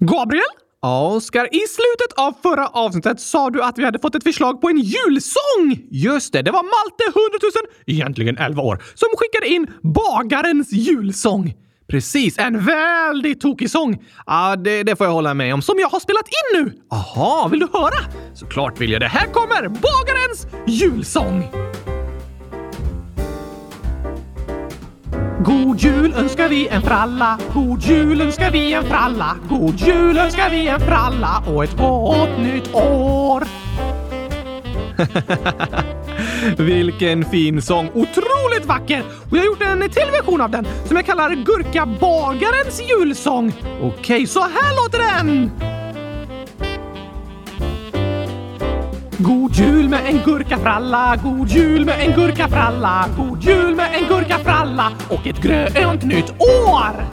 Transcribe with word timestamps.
Gabriel? 0.00 0.44
Ja, 0.82 1.08
Oskar, 1.08 1.44
i 1.54 1.58
slutet 1.58 2.12
av 2.16 2.34
förra 2.42 2.66
avsnittet 2.68 3.20
sa 3.20 3.50
du 3.50 3.62
att 3.62 3.78
vi 3.78 3.84
hade 3.84 3.98
fått 3.98 4.14
ett 4.14 4.22
förslag 4.22 4.60
på 4.60 4.68
en 4.68 4.78
julsång! 4.78 5.88
Just 5.90 6.32
det, 6.32 6.42
det 6.42 6.50
var 6.50 6.62
Malte 6.62 7.04
100 7.04 7.38
000, 7.42 7.50
egentligen 7.86 8.38
11 8.38 8.62
år, 8.62 8.82
som 8.94 9.08
skickade 9.16 9.48
in 9.48 9.66
bagarens 9.82 10.72
julsång. 10.72 11.54
Precis, 11.88 12.38
en 12.38 12.64
väldigt 12.64 13.40
tokig 13.40 13.70
sång. 13.70 14.04
Ja, 14.26 14.56
det, 14.56 14.82
det, 14.82 14.96
får 14.96 15.06
jag 15.06 15.12
hålla 15.12 15.34
med 15.34 15.54
om. 15.54 15.62
Som 15.62 15.78
jag 15.78 15.88
har 15.88 16.00
spelat 16.00 16.28
in 16.28 16.64
nu! 16.64 16.72
Aha, 16.90 17.48
vill 17.50 17.60
du 17.60 17.68
höra? 17.72 18.12
Såklart 18.34 18.80
vill 18.80 18.90
jag 18.90 19.00
det. 19.00 19.08
Här 19.08 19.26
kommer 19.26 19.68
bagarens 19.68 20.46
julsång! 20.66 21.42
God 25.44 25.80
jul 25.80 26.14
önskar 26.14 26.48
vi 26.48 26.68
en 26.68 26.82
fralla, 26.82 27.38
god 27.54 27.82
jul 27.82 28.20
önskar 28.20 28.50
vi 28.50 28.72
en 28.72 28.84
fralla, 28.84 29.36
god 29.48 29.74
jul 29.80 30.18
önskar 30.18 30.50
vi 30.50 30.68
en 30.68 30.80
fralla 30.80 31.42
och 31.46 31.64
ett 31.64 31.76
gott 31.76 32.38
nytt 32.38 32.74
år! 32.74 33.44
Vilken 36.62 37.24
fin 37.24 37.62
sång! 37.62 37.86
Otroligt 37.94 38.66
vacker! 38.66 39.02
Och 39.30 39.36
jag 39.36 39.38
har 39.38 39.46
gjort 39.46 39.62
en 39.62 39.90
till 39.90 40.10
version 40.12 40.40
av 40.40 40.50
den 40.50 40.66
som 40.84 40.96
jag 40.96 41.06
kallar 41.06 41.30
Gurkabagarens 41.30 42.82
julsång. 42.88 43.52
Okej, 43.82 44.26
så 44.26 44.40
här 44.40 44.84
låter 44.84 44.98
den! 44.98 45.50
God 49.18 49.52
jul 49.52 49.88
med 49.88 50.06
en 50.06 50.18
gurkafralla, 50.24 51.16
god 51.22 51.48
jul 51.48 51.84
med 51.84 52.00
en 52.00 52.12
gurkafralla, 52.12 53.08
god 53.16 53.42
jul 53.42 53.74
med 53.74 53.94
en 53.94 54.08
gurkafralla 54.08 54.92
och 55.08 55.26
ett 55.26 55.38
grönt 55.38 56.02
nytt 56.02 56.30
år! 56.30 57.04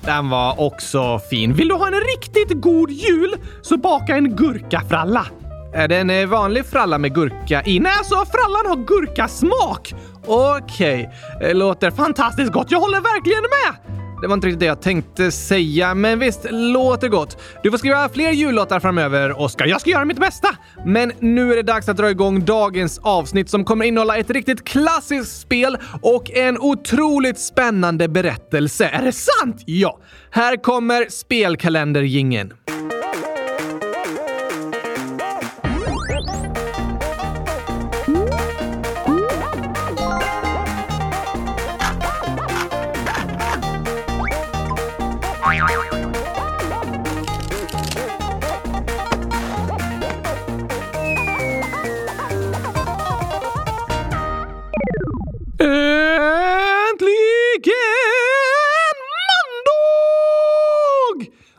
Den 0.00 0.30
var 0.30 0.60
också 0.60 1.18
fin. 1.30 1.54
Vill 1.54 1.68
du 1.68 1.74
ha 1.74 1.86
en 1.86 1.92
riktigt 1.94 2.60
god 2.60 2.90
jul 2.90 3.34
så 3.62 3.76
baka 3.76 4.16
en 4.16 4.36
gurkafralla. 4.36 5.26
Är 5.74 5.88
det 5.88 5.96
en 5.96 6.10
eh, 6.10 6.26
vanlig 6.26 6.66
fralla 6.66 6.98
med 6.98 7.14
gurka 7.14 7.62
i? 7.66 7.80
Nej, 7.80 7.92
alltså 7.98 8.14
frallan 8.14 8.66
har 8.66 8.86
gurkasmak! 8.86 9.94
Okej, 10.26 11.10
okay. 11.36 11.54
låter 11.54 11.90
fantastiskt 11.90 12.52
gott. 12.52 12.70
Jag 12.70 12.80
håller 12.80 13.00
verkligen 13.00 13.42
med! 13.42 13.87
Det 14.20 14.26
var 14.26 14.34
inte 14.34 14.46
riktigt 14.46 14.60
det 14.60 14.66
jag 14.66 14.82
tänkte 14.82 15.30
säga, 15.30 15.94
men 15.94 16.18
visst, 16.18 16.46
låter 16.50 17.08
gott. 17.08 17.42
Du 17.62 17.70
får 17.70 17.78
skriva 17.78 18.08
fler 18.08 18.32
jullåtar 18.32 18.80
framöver, 18.80 19.40
Oskar. 19.40 19.66
Jag 19.66 19.80
ska 19.80 19.90
göra 19.90 20.04
mitt 20.04 20.20
bästa! 20.20 20.48
Men 20.86 21.12
nu 21.20 21.52
är 21.52 21.56
det 21.56 21.62
dags 21.62 21.88
att 21.88 21.96
dra 21.96 22.10
igång 22.10 22.44
dagens 22.44 22.98
avsnitt 22.98 23.50
som 23.50 23.64
kommer 23.64 23.84
innehålla 23.84 24.16
ett 24.16 24.30
riktigt 24.30 24.64
klassiskt 24.64 25.40
spel 25.40 25.76
och 26.02 26.30
en 26.30 26.58
otroligt 26.58 27.38
spännande 27.38 28.08
berättelse. 28.08 28.88
Är 28.88 29.02
det 29.02 29.12
sant? 29.12 29.62
Ja! 29.66 29.98
Här 30.30 30.62
kommer 30.62 31.06
spelkalendergingen. 31.10 32.52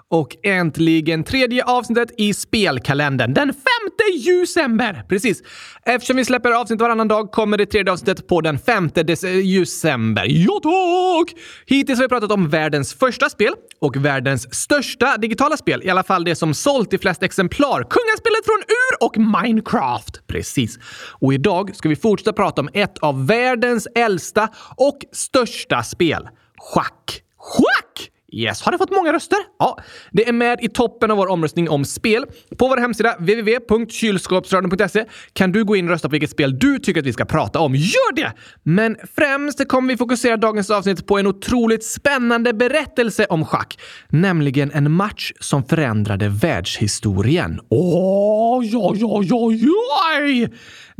Och 0.10 0.36
äntligen 0.44 1.24
tredje 1.24 1.64
avsnittet 1.64 2.12
i 2.18 2.34
spelkalendern. 2.34 3.34
Den 3.34 3.48
femte 3.48 4.04
december! 4.26 5.04
Precis. 5.10 5.44
Eftersom 5.86 6.18
vi 6.18 6.26
släpper 6.26 6.52
avsnitt 6.52 6.82
varannan 6.82 7.08
dag 7.08 7.32
kommer 7.32 7.58
det 7.58 7.66
tredje 7.66 7.94
avsnittet 7.94 8.28
på 8.28 8.42
den 8.42 8.60
femte 8.60 9.04
december. 9.04 10.26
Ja 10.28 10.60
tack! 10.64 11.39
Hittills 11.66 12.00
har 12.00 12.04
vi 12.04 12.10
pratat 12.10 12.32
om 12.32 12.50
världens 12.50 12.94
första 12.94 13.30
spel 13.30 13.54
och 13.82 13.98
världens 13.98 14.56
största 14.56 15.17
digitala 15.17 15.58
spel. 15.58 15.82
I 15.83 15.89
alla 15.89 16.04
fall 16.04 16.23
det 16.23 16.36
som 16.36 16.54
sålt 16.54 16.94
i 16.94 16.98
flest 16.98 17.23
exemplar. 17.23 17.83
Kungaspelet 17.83 18.45
från 18.45 18.60
Ur 18.60 19.06
och 19.06 19.44
Minecraft. 19.44 20.28
Precis. 20.28 20.80
Och 21.20 21.33
idag 21.33 21.76
ska 21.76 21.89
vi 21.89 21.95
fortsätta 21.95 22.33
prata 22.33 22.62
om 22.62 22.70
ett 22.73 22.98
av 22.98 23.28
världens 23.28 23.88
äldsta 23.95 24.50
och 24.78 24.98
största 25.12 25.83
spel. 25.83 26.28
Schack. 26.58 27.23
Schack! 27.38 28.08
Yes, 28.32 28.62
har 28.62 28.72
det 28.72 28.78
fått 28.78 28.92
många 28.92 29.14
röster? 29.14 29.38
Ja, 29.60 29.78
det 30.12 30.28
är 30.28 30.34
med 30.34 30.60
i 30.62 30.70
toppen 30.70 31.12
av 31.12 31.17
vår 31.17 31.28
omröstning 31.28 31.70
om 31.70 31.86
spel. 31.86 32.26
På 32.58 32.67
vår 32.67 32.78
hemsida 32.78 33.16
www.kylskåpsradion.se 33.20 35.06
kan 35.34 35.52
du 35.52 35.64
gå 35.64 35.76
in 35.76 35.86
och 35.86 35.92
rösta 35.92 36.08
på 36.08 36.12
vilket 36.12 36.30
spel 36.30 36.60
du 36.60 36.80
tycker 36.80 37.00
att 37.00 37.06
vi 37.06 37.14
ska 37.14 37.26
prata 37.26 37.60
om. 37.60 37.76
Gör 37.76 38.16
det! 38.16 38.34
Men 38.64 38.98
främst 39.16 39.68
kommer 39.68 39.94
vi 39.94 39.98
fokusera 39.98 40.38
dagens 40.38 40.70
avsnitt 40.70 41.08
på 41.08 41.18
en 41.18 41.28
otroligt 41.28 41.84
spännande 41.84 42.54
berättelse 42.54 43.26
om 43.26 43.45
schack, 43.45 43.80
nämligen 44.10 44.72
en 44.72 44.92
match 44.92 45.32
som 45.39 45.64
förändrade 45.64 46.30
världshistorien. 46.30 47.60
Åh, 47.70 48.66
ja, 48.66 48.94
ja, 48.95 49.22
ja, 49.23 49.52
ja! 49.52 50.48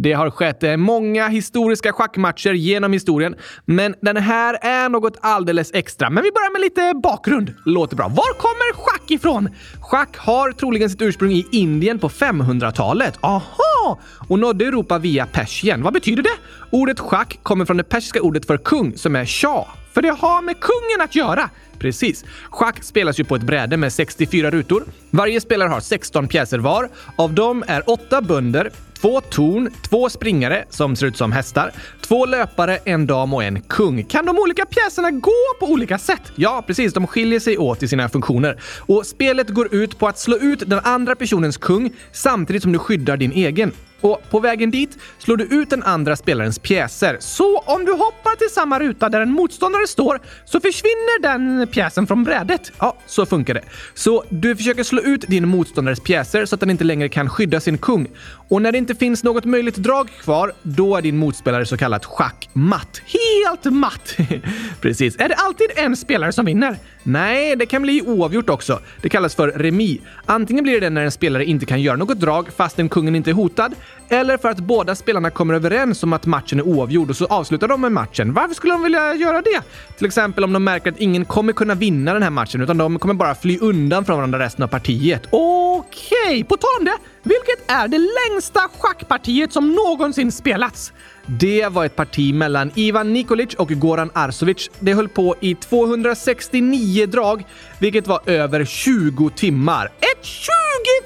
Det 0.02 0.14
har 0.14 0.30
skett 0.30 0.64
eh, 0.64 0.78
många 0.78 1.28
historiska 1.28 1.94
schackmatcher 1.94 2.54
genom 2.54 2.94
historien, 2.94 3.36
men 3.66 3.96
den 4.02 4.18
här 4.18 4.58
är 4.62 4.90
något 4.90 5.18
alldeles 5.22 5.72
extra. 5.74 6.10
Men 6.10 6.24
vi 6.24 6.32
börjar 6.32 6.52
med 6.52 6.62
lite 6.62 6.94
bakgrund. 7.04 7.54
Låter 7.66 7.96
bra. 7.96 8.08
Var 8.08 8.34
kommer 8.34 8.74
schack 8.74 9.12
ifrån? 9.12 9.50
Schack 9.80 10.18
har 10.18 10.52
troligen 10.52 10.90
sitt 10.90 11.02
ursprung 11.02 11.32
i 11.32 11.48
Indien 11.52 12.00
på 12.00 12.10
500-talet. 12.10 13.18
Aha! 13.22 14.00
Och 14.30 14.40
nådde 14.40 14.66
Europa 14.66 14.98
via 14.98 15.26
Persien. 15.26 15.84
Vad 15.84 15.94
betyder 15.94 16.24
det? 16.24 16.38
Ordet 16.72 17.00
schack 17.00 17.40
kommer 17.44 17.66
från 17.66 17.78
det 17.78 17.84
persiska 17.84 18.22
ordet 18.22 18.46
för 18.46 18.58
kung 18.58 18.98
som 18.98 19.16
är 19.16 19.26
shah. 19.26 19.68
För 19.94 20.02
det 20.02 20.16
har 20.20 20.42
med 20.42 20.60
kungen 20.60 21.02
att 21.02 21.16
göra. 21.16 21.50
Precis. 21.80 22.26
Schack 22.50 22.84
spelas 22.84 23.20
ju 23.20 23.24
på 23.24 23.36
ett 23.36 23.44
bräde 23.44 23.78
med 23.78 23.94
64 23.94 24.50
rutor. 24.50 24.84
Varje 25.10 25.42
spelare 25.42 25.70
har 25.70 25.80
16 25.80 26.28
pjäser 26.28 26.60
var. 26.60 26.90
Av 27.16 27.34
dem 27.34 27.64
är 27.68 27.90
8 27.90 28.22
bönder, 28.22 28.72
två 29.02 29.22
torn, 29.22 29.70
två 29.90 30.10
springare 30.10 30.66
som 30.70 30.96
ser 30.96 31.08
ut 31.08 31.18
som 31.18 31.32
hästar, 31.32 31.72
två 32.02 32.26
löpare, 32.26 32.78
en 32.86 33.08
dam 33.08 33.34
och 33.34 33.44
en 33.44 33.62
kung. 33.62 34.04
Kan 34.04 34.26
de 34.26 34.40
olika 34.40 34.66
pjäserna 34.66 35.12
gå 35.12 35.32
på 35.60 35.66
olika 35.66 35.98
sätt? 35.98 36.32
Ja, 36.36 36.64
precis. 36.68 36.94
De 36.94 37.08
skiljer 37.08 37.40
sig 37.40 37.58
åt 37.58 37.84
i 37.84 37.88
sina 37.88 38.10
funktioner. 38.10 38.62
Och 38.78 39.06
spelet 39.06 39.50
går 39.50 39.76
ut 39.76 40.00
på 40.00 40.08
att 40.08 40.20
slå 40.20 40.38
ut 40.38 40.64
den 40.66 40.80
andra 40.84 41.16
personens 41.16 41.58
kung 41.58 41.92
samtidigt 42.12 42.64
som 42.64 42.72
du 42.72 42.80
skyddar 42.80 43.18
din 43.18 43.32
egen. 43.32 43.72
Och 44.02 44.22
på 44.30 44.40
vägen 44.40 44.72
dit 44.72 44.98
slår 45.18 45.38
du 45.38 45.44
ut 45.44 45.70
den 45.70 45.84
andra 45.84 46.16
spelarens 46.16 46.60
pjäser. 46.60 47.18
Så 47.20 47.60
om 47.60 47.86
du 47.86 47.92
hoppar 47.92 48.36
till 48.36 48.50
samma 48.50 48.80
ruta 48.80 49.10
där 49.10 49.22
en 49.22 49.32
motståndare 49.32 49.88
står 49.88 50.20
så 50.46 50.60
försvinner 50.60 51.22
den 51.22 51.68
pjäsen 51.68 52.08
från 52.08 52.24
brädet. 52.24 52.72
Ja, 52.80 52.98
så 53.06 53.26
funkar 53.26 53.54
det. 53.54 53.64
Så 53.94 54.24
du 54.30 54.56
försöker 54.56 54.84
slå 54.84 55.02
ut 55.02 55.22
din 55.22 55.48
motståndares 55.48 56.00
pjäser 56.00 56.46
så 56.46 56.56
att 56.56 56.60
den 56.60 56.70
inte 56.70 56.84
längre 56.84 57.10
kan 57.10 57.30
skydda 57.30 57.60
sin 57.60 57.78
kung. 57.78 58.08
Och 58.50 58.62
när 58.62 58.72
det 58.72 58.78
inte 58.78 58.96
finns 58.96 59.24
något 59.24 59.46
möjligt 59.46 59.76
drag 59.76 60.10
kvar, 60.24 60.54
då 60.64 60.96
är 60.96 61.02
din 61.02 61.18
motspelare 61.18 61.66
så 61.66 61.78
kallat 61.78 62.06
schackmatt. 62.06 63.02
Helt 63.06 63.66
matt! 63.76 64.18
Precis. 64.82 65.16
Är 65.20 65.30
det 65.30 65.36
alltid 65.36 65.68
en 65.76 65.96
spelare 65.96 66.32
som 66.32 66.46
vinner? 66.46 66.78
Nej, 67.04 67.56
det 67.56 67.66
kan 67.66 67.82
bli 67.82 68.02
oavgjort 68.02 68.50
också. 68.50 68.80
Det 69.02 69.10
kallas 69.10 69.36
för 69.36 69.48
remi. 69.48 70.02
Antingen 70.26 70.64
blir 70.64 70.82
det 70.82 70.90
när 70.90 71.04
en 71.04 71.12
spelare 71.12 71.46
inte 71.46 71.66
kan 71.66 71.82
göra 71.82 71.96
något 71.96 72.20
drag 72.20 72.48
fastän 72.58 72.90
kungen 72.90 73.16
inte 73.16 73.30
är 73.30 73.34
hotad, 73.34 73.76
eller 74.10 74.38
för 74.38 74.50
att 74.50 74.60
båda 74.60 74.96
spelarna 74.96 75.30
kommer 75.30 75.54
överens 75.54 76.04
om 76.04 76.14
att 76.14 76.26
matchen 76.26 76.60
är 76.60 76.64
oavgjord 76.64 77.10
och 77.10 77.16
så 77.16 77.26
avslutar 77.26 77.68
de 77.68 77.82
med 77.82 77.92
matchen. 77.92 78.34
Varför 78.34 78.56
skulle 78.56 78.74
de 78.74 78.84
vilja 78.84 79.16
göra 79.16 79.42
det? 79.42 79.62
Till 79.98 80.06
exempel 80.06 80.44
om 80.44 80.54
de 80.54 80.64
märker 80.64 80.92
att 80.92 81.00
ingen 81.00 81.26
kommer 81.26 81.54
kunna 81.54 81.76
vinna 81.76 82.14
den 82.14 82.24
här 82.24 82.30
matchen 82.30 82.62
utan 82.62 82.78
de 82.78 83.00
kommer 83.00 83.14
bara 83.14 83.36
fly 83.36 83.58
undan 83.58 84.06
från 84.06 84.18
varandra 84.18 84.40
resten 84.40 84.64
av 84.64 84.68
partiet. 84.68 85.22
Okej, 85.30 86.18
okay. 86.28 86.44
på 86.44 86.58
tal 86.58 86.70
om 86.80 86.86
det. 86.86 86.98
Vilket 87.24 87.72
är 87.72 87.88
det 87.88 87.98
längsta 87.98 88.60
schackpartiet 88.80 89.54
som 89.54 89.74
någonsin 89.74 90.32
spelats? 90.32 90.94
Det 91.26 91.68
var 91.68 91.86
ett 91.86 91.96
parti 91.96 92.34
mellan 92.34 92.72
Ivan 92.76 93.14
Nikolic 93.14 93.54
och 93.54 93.70
Goran 93.70 94.12
Arsovic. 94.14 94.70
Det 94.80 94.94
höll 94.94 95.10
på 95.10 95.36
i 95.40 95.56
269 95.56 97.06
drag, 97.06 97.44
vilket 97.80 98.08
var 98.08 98.30
över 98.30 98.66
20 98.66 99.30
timmar. 99.30 99.86
Ett 99.86 100.26
20 100.26 100.50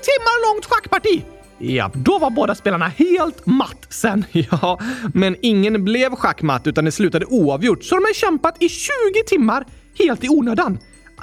timmar 0.01 0.53
långt 0.53 0.65
schackparti! 0.65 1.23
Ja, 1.57 1.91
då 1.93 2.19
var 2.19 2.29
båda 2.29 2.55
spelarna 2.55 2.87
helt 2.87 3.45
matt 3.45 3.87
sen. 3.89 4.25
Ja, 4.31 4.79
men 5.13 5.35
ingen 5.41 5.85
blev 5.85 6.15
schackmatt 6.15 6.67
utan 6.67 6.85
det 6.85 6.91
slutade 6.91 7.25
oavgjort, 7.25 7.83
så 7.83 7.95
de 7.95 8.01
har 8.01 8.13
kämpat 8.13 8.63
i 8.63 8.69
20 8.69 8.89
timmar 9.27 9.65
helt 9.99 10.23
i 10.23 10.29
onödan. 10.29 10.77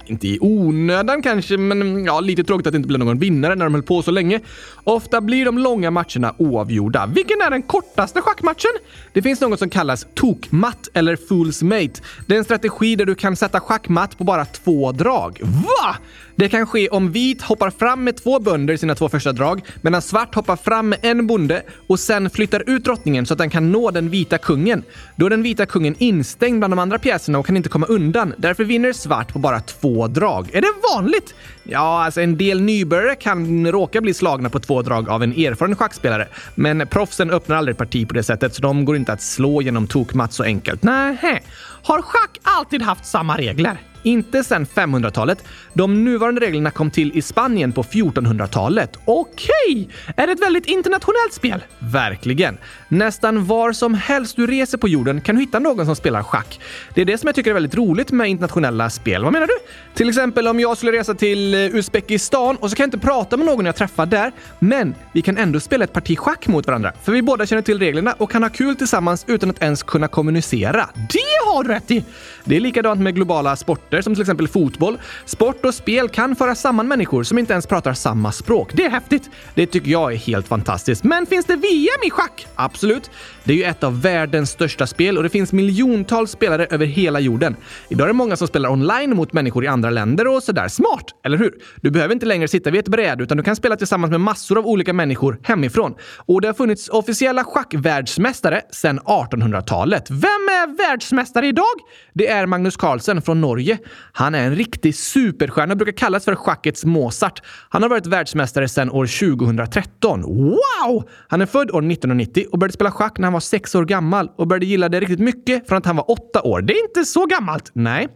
Inte 0.06 0.29
i 0.29 0.38
onödan 0.41 1.23
kanske, 1.23 1.56
men 1.56 1.82
mm, 1.82 2.05
ja, 2.06 2.21
lite 2.21 2.44
tråkigt 2.44 2.67
att 2.67 2.73
det 2.73 2.77
inte 2.77 2.87
blev 2.87 2.99
någon 2.99 3.19
vinnare 3.19 3.55
när 3.55 3.65
de 3.65 3.75
höll 3.75 3.82
på 3.82 4.03
så 4.03 4.11
länge. 4.11 4.41
Ofta 4.85 5.21
blir 5.21 5.44
de 5.44 5.59
långa 5.59 5.91
matcherna 5.91 6.35
oavgjorda. 6.38 7.06
Vilken 7.06 7.41
är 7.41 7.50
den 7.50 7.62
kortaste 7.62 8.21
schackmatchen? 8.21 8.71
Det 9.12 9.23
finns 9.23 9.41
något 9.41 9.59
som 9.59 9.71
kallas 9.71 10.06
tokmatt 10.15 10.88
eller 10.94 11.17
fool's 11.17 11.65
mate. 11.65 12.00
Det 12.26 12.35
är 12.35 12.38
en 12.38 12.44
strategi 12.44 12.97
där 12.97 13.06
du 13.06 13.15
kan 13.15 13.37
sätta 13.37 13.61
schackmatt 13.61 14.19
på 14.19 14.25
bara 14.25 14.44
två 14.44 14.93
drag. 14.93 15.38
Va? 15.43 15.97
Det 16.41 16.49
kan 16.49 16.67
ske 16.67 16.89
om 16.89 17.13
vit 17.13 17.43
hoppar 17.43 17.71
fram 17.71 18.05
med 18.05 18.17
två 18.17 18.39
bönder 18.39 18.75
i 18.75 18.79
sina 18.79 18.95
två 18.95 19.09
första 19.09 19.33
drag, 19.33 19.61
medan 19.81 20.03
svart 20.03 20.35
hoppar 20.35 20.57
fram 20.57 20.89
med 20.89 20.99
en 21.03 21.27
bonde 21.27 21.63
och 21.87 22.01
sen 22.01 22.31
flyttar 22.31 22.71
ut 22.71 22.85
drottningen 22.85 23.27
så 23.27 23.35
att 23.35 23.39
den 23.39 23.51
kan 23.51 23.73
nå 23.73 23.91
den 23.91 24.11
vita 24.11 24.39
kungen. 24.39 24.83
Då 25.17 25.27
är 25.27 25.31
den 25.31 25.43
vita 25.43 25.67
kungen 25.67 25.95
instängd 25.99 26.59
bland 26.59 26.73
de 26.73 26.79
andra 26.79 26.99
pjäserna 26.99 27.39
och 27.39 27.47
kan 27.47 27.57
inte 27.57 27.69
komma 27.69 27.87
undan. 27.87 28.35
Därför 28.37 28.65
vinner 28.65 28.93
svart 28.93 29.33
på 29.33 29.39
bara 29.39 29.61
två 29.61 30.07
drag. 30.07 30.51
Är 30.53 30.61
det 30.61 30.73
vanligt? 30.95 31.35
Ja, 31.63 32.05
alltså 32.05 32.21
en 32.21 32.37
del 32.37 32.61
nybörjare 32.61 33.15
kan 33.15 33.67
råka 33.73 34.01
bli 34.01 34.15
slagna 34.15 34.51
på 34.51 34.61
två 34.61 34.83
drag 34.83 35.09
av 35.09 35.23
en 35.23 35.33
erfaren 35.33 35.77
schackspelare. 35.77 36.29
Men 36.55 36.87
proffsen 36.87 37.31
öppnar 37.31 37.57
aldrig 37.57 37.77
parti 37.77 38.09
på 38.09 38.15
det 38.15 38.23
sättet, 38.23 38.55
så 38.55 38.63
de 38.63 38.85
går 38.85 38.97
inte 38.97 39.13
att 39.13 39.23
slå 39.23 39.63
genom 39.63 39.87
tokmatt 39.87 40.33
så 40.33 40.43
enkelt. 40.43 40.83
Nähä. 40.83 41.41
Har 41.83 42.03
schack 42.03 42.39
alltid 42.43 42.83
haft 42.83 43.07
samma 43.07 43.37
regler? 43.37 43.81
Inte 44.03 44.45
sedan 44.45 44.67
500-talet. 44.67 45.45
De 45.73 46.05
nuvarande 46.05 46.41
reglerna 46.41 46.71
kom 46.71 46.91
till 46.91 47.13
i 47.15 47.23
Spanien 47.23 47.73
på 47.73 47.83
1400-talet. 47.83 48.99
Okej! 49.05 49.89
Är 50.17 50.27
det 50.27 50.33
ett 50.33 50.43
väldigt 50.43 50.67
internationellt 50.67 51.33
spel? 51.33 51.65
Verkligen. 51.79 52.59
Nästan 52.89 53.47
var 53.47 53.73
som 53.73 53.95
helst 53.95 54.37
du 54.37 54.47
reser 54.47 54.79
på 54.79 54.89
jorden 54.89 55.21
kan 55.21 55.35
du 55.35 55.41
hitta 55.41 55.59
någon 55.59 55.87
som 55.87 55.97
spelar 55.97 56.23
schack. 56.23 56.61
Det 56.95 57.01
är 57.01 57.05
det 57.05 57.19
som 57.19 57.27
jag 57.27 57.35
tycker 57.35 57.51
är 57.51 57.55
väldigt 57.55 57.75
roligt 57.75 58.11
med 58.13 58.29
internationella 58.29 58.91
spel. 58.91 59.25
Vad 59.25 59.33
menar 59.33 59.47
du? 59.47 59.55
Till 59.95 60.09
exempel 60.09 60.49
om 60.49 60.61
jag 60.61 60.77
skulle 60.77 60.93
resa 60.93 61.15
till 61.15 61.55
eh, 61.55 61.61
Uzbekistan 61.61 62.57
och 62.57 62.71
så 62.71 62.77
kan 62.77 62.85
jag 62.85 62.87
inte 62.87 63.07
prata 63.07 63.37
med 63.37 63.47
någon 63.47 63.67
jag 63.67 63.77
träffar 63.77 64.07
där, 64.07 64.33
men 64.59 64.95
vi 65.13 65.23
kan 65.23 65.39
ändå 65.39 65.61
spela 65.61 65.85
ett 65.85 65.93
parti 65.93 66.19
schack 66.19 66.47
mot 66.49 66.67
varandra, 66.67 66.93
för 67.03 67.13
vi 67.13 67.23
båda 67.23 67.47
känner 67.47 67.63
till 67.63 67.79
reglerna 67.79 68.15
och 68.19 68.31
kan 68.31 68.43
ha 68.43 68.51
kul 68.51 68.77
tillsammans 68.77 69.25
utan 69.29 69.51
att 69.51 69.63
ens 69.63 69.83
kunna 69.83 70.09
kommunicera. 70.09 70.89
Det 70.95 71.53
har 71.53 71.65
du 71.65 71.71
rätt 71.71 71.91
i! 71.91 72.05
Det 72.45 72.57
är 72.57 72.61
likadant 72.61 73.01
med 73.01 73.15
globala 73.15 73.57
sporter 73.57 74.03
som 74.03 74.15
till 74.15 74.23
exempel 74.23 74.49
fotboll. 74.49 74.99
Sport 75.25 75.60
och 75.65 75.75
spel 75.75 76.09
kan 76.09 76.37
föra 76.37 76.55
samman 76.55 76.89
människor 76.89 77.23
som 77.23 77.39
inte 77.39 77.53
ens 77.53 77.67
pratar 77.67 77.95
samma 77.95 78.33
språk. 78.33 78.71
Det 78.75 78.85
är 78.85 78.91
häftigt. 78.91 79.31
Det 79.55 79.67
tycker 79.67 79.91
jag 79.91 80.12
är 80.12 80.17
helt 80.17 80.49
fantastiskt. 80.49 81.05
Men 81.05 81.27
finns 81.27 81.47
det 81.47 81.57
VM 81.57 82.07
i 82.07 82.11
schack? 82.11 82.47
Absolut. 82.55 83.11
Det 83.45 83.53
är 83.53 83.57
ju 83.57 83.65
ett 83.65 83.85
av 83.85 84.03
världens 84.03 84.51
största 84.51 84.87
spel 84.87 85.17
och 85.17 85.23
det 85.23 85.29
finns 85.29 85.53
miljontals 85.53 86.31
spelare 86.31 86.67
över 86.71 86.87
hela 86.87 87.21
jorden. 87.21 87.57
Idag 87.89 88.05
är 88.05 88.09
det 88.09 88.12
många 88.12 88.37
som 88.37 88.49
spelar 88.49 88.71
online 88.71 89.17
mot 89.17 89.33
människor 89.33 89.65
i 89.65 89.67
andra 89.67 89.91
länder 89.91 90.27
och 90.27 90.43
sådär. 90.43 90.69
Smart, 90.69 91.05
eller 91.25 91.39
hur? 91.39 91.55
Du 91.77 91.91
behöver 91.91 92.15
inte 92.15 92.27
längre 92.27 92.49
sitta 92.49 92.71
vid 92.71 92.81
ett 92.81 92.89
bräde 92.89 93.23
utan 93.23 93.37
du 93.37 93.43
kan 93.43 93.57
spela 93.57 93.77
tillsammans 93.77 94.11
med 94.11 94.21
massor 94.21 94.59
av 94.59 94.67
olika 94.67 94.93
människor 94.93 95.41
hemifrån. 95.43 95.95
Och 96.17 96.41
det 96.41 96.49
har 96.49 96.55
funnits 96.55 96.89
officiella 96.89 97.45
schackvärldsmästare 97.45 98.62
sedan 98.71 99.01
1800-talet. 99.01 100.11
Vem 100.11 100.23
är 100.25 100.77
världsmästare 100.77 101.47
idag? 101.47 101.65
Det 102.12 102.27
är 102.27 102.47
Magnus 102.47 102.77
Carlsen 102.77 103.23
från 103.23 103.41
Norge. 103.41 103.79
Han 104.12 104.35
är 104.35 104.45
en 104.45 104.57
riktig 104.57 104.95
super 104.95 105.49
och 105.58 105.76
brukar 105.76 105.93
kallas 105.93 106.25
för 106.25 106.35
schackets 106.35 106.85
Mozart. 106.85 107.43
Han 107.69 107.82
har 107.82 107.88
varit 107.88 108.06
världsmästare 108.06 108.69
sedan 108.69 108.91
år 108.91 109.37
2013. 109.37 110.23
Wow! 110.23 111.08
Han 111.29 111.41
är 111.41 111.47
född 111.47 111.70
år 111.70 111.79
1990 111.79 112.47
och 112.52 112.58
började 112.58 112.73
spela 112.73 112.91
schack 112.91 113.19
när 113.19 113.25
han 113.26 113.32
var 113.32 113.41
sex 113.41 113.75
år 113.75 113.85
gammal 113.85 114.31
och 114.37 114.47
började 114.47 114.67
gilla 114.67 114.88
det 114.88 115.00
riktigt 115.00 115.20
mycket 115.20 115.69
från 115.69 115.79
att 115.79 115.87
han 115.87 115.97
var 115.97 116.11
åtta 116.11 116.43
år. 116.43 116.62
Det 116.62 116.73
är 116.73 116.88
inte 116.88 117.05
så 117.05 117.26
gammalt. 117.26 117.70
Nej. 117.73 118.08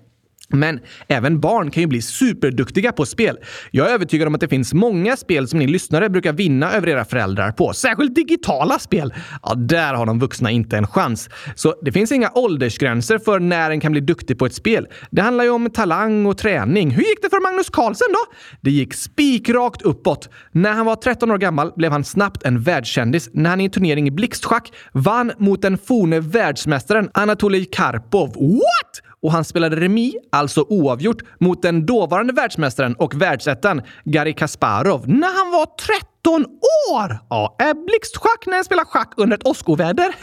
Men 0.49 0.81
även 1.09 1.41
barn 1.41 1.71
kan 1.71 1.81
ju 1.81 1.87
bli 1.87 2.03
superduktiga 2.03 2.93
på 2.93 3.07
spel. 3.07 3.39
Jag 3.71 3.91
är 3.91 3.95
övertygad 3.95 4.29
om 4.29 4.35
att 4.35 4.41
det 4.41 4.49
finns 4.49 4.75
många 4.75 5.17
spel 5.17 5.49
som 5.49 5.59
ni 5.59 5.67
lyssnare 5.67 6.09
brukar 6.09 6.33
vinna 6.33 6.73
över 6.73 6.89
era 6.89 7.05
föräldrar 7.05 7.53
på. 7.53 7.73
Särskilt 7.73 8.15
digitala 8.15 8.79
spel. 8.79 9.15
Ja, 9.43 9.55
där 9.55 9.95
har 9.95 10.07
de 10.07 10.19
vuxna 10.19 10.51
inte 10.51 10.77
en 10.77 10.87
chans. 10.87 11.29
Så 11.55 11.75
det 11.83 11.93
finns 11.93 12.13
inga 12.13 12.31
åldersgränser 12.35 13.19
för 13.19 13.41
när 13.41 13.71
en 13.71 13.81
kan 13.81 13.93
bli 13.93 14.01
duktig 14.01 14.39
på 14.39 14.47
ett 14.47 14.55
spel. 14.55 14.89
Det 15.11 15.23
handlar 15.23 15.45
ju 15.45 15.51
om 15.51 15.71
talang 15.71 16.27
och 16.27 16.39
träning. 16.39 16.91
Hur 16.91 17.03
gick 17.03 17.23
det 17.23 17.31
för 17.31 17.43
Magnus 17.43 17.71
Carlsen 17.71 18.09
då? 18.11 18.35
Det 18.61 18.71
gick 18.71 18.95
spikrakt 18.95 19.83
uppåt. 19.83 20.29
När 20.53 20.73
han 20.73 20.87
var 20.87 20.97
13 20.97 21.31
år 21.31 21.39
gammal 21.39 21.73
blev 21.77 21.93
han 21.93 22.05
snabbt 22.05 22.43
en 22.43 22.63
världskändis 22.63 23.31
när 23.33 23.51
han 23.51 23.61
i 23.61 23.65
en 23.65 23.71
turnering 23.71 24.09
i 24.09 24.11
blixtschack 24.11 24.73
vann 24.93 25.33
mot 25.39 25.63
den 25.63 25.79
forne 25.79 26.21
världsmästaren 26.21 27.11
Anatolij 27.15 27.65
Karpov. 27.65 28.29
What? 28.29 29.03
Och 29.25 29.33
han 29.33 29.45
spelade 29.45 29.77
remi, 29.77 30.15
alltså 30.33 30.67
oavgjort, 30.69 31.23
mot 31.41 31.63
den 31.63 31.87
dåvarande 31.87 32.33
världsmästaren 32.33 32.95
och 32.95 33.15
världsettan 33.23 33.83
Garry 34.05 34.33
Kasparov 34.33 35.09
när 35.09 35.45
han 35.45 35.51
var 35.51 35.67
13 35.67 36.45
år! 36.91 37.19
Ja, 37.31 37.57
är 37.59 37.87
blixtschack 37.87 38.47
när 38.47 38.57
jag 38.57 38.65
spelar 38.65 38.85
schack 38.85 39.13
under 39.17 39.37
ett 39.37 39.47
åskoväder? 39.47 40.15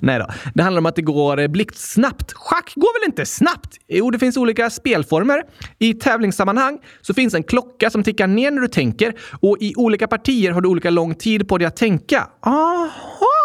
Nej 0.00 0.18
då. 0.18 0.26
Det 0.54 0.62
handlar 0.62 0.78
om 0.78 0.86
att 0.86 0.96
det 0.96 1.02
går 1.02 1.48
blixtsnabbt. 1.48 2.32
Schack 2.32 2.72
går 2.74 3.00
väl 3.00 3.08
inte 3.08 3.26
snabbt? 3.26 3.76
Jo, 3.88 4.10
det 4.10 4.18
finns 4.18 4.36
olika 4.36 4.70
spelformer. 4.70 5.42
I 5.78 5.94
tävlingssammanhang 5.94 6.78
så 7.02 7.14
finns 7.14 7.34
en 7.34 7.42
klocka 7.42 7.90
som 7.90 8.02
tickar 8.02 8.26
ner 8.26 8.50
när 8.50 8.62
du 8.62 8.68
tänker 8.68 9.14
och 9.40 9.56
i 9.60 9.74
olika 9.76 10.06
partier 10.08 10.52
har 10.52 10.60
du 10.60 10.68
olika 10.68 10.90
lång 10.90 11.14
tid 11.14 11.48
på 11.48 11.58
dig 11.58 11.66
att 11.66 11.76
tänka. 11.76 12.28
Aha! 12.46 13.37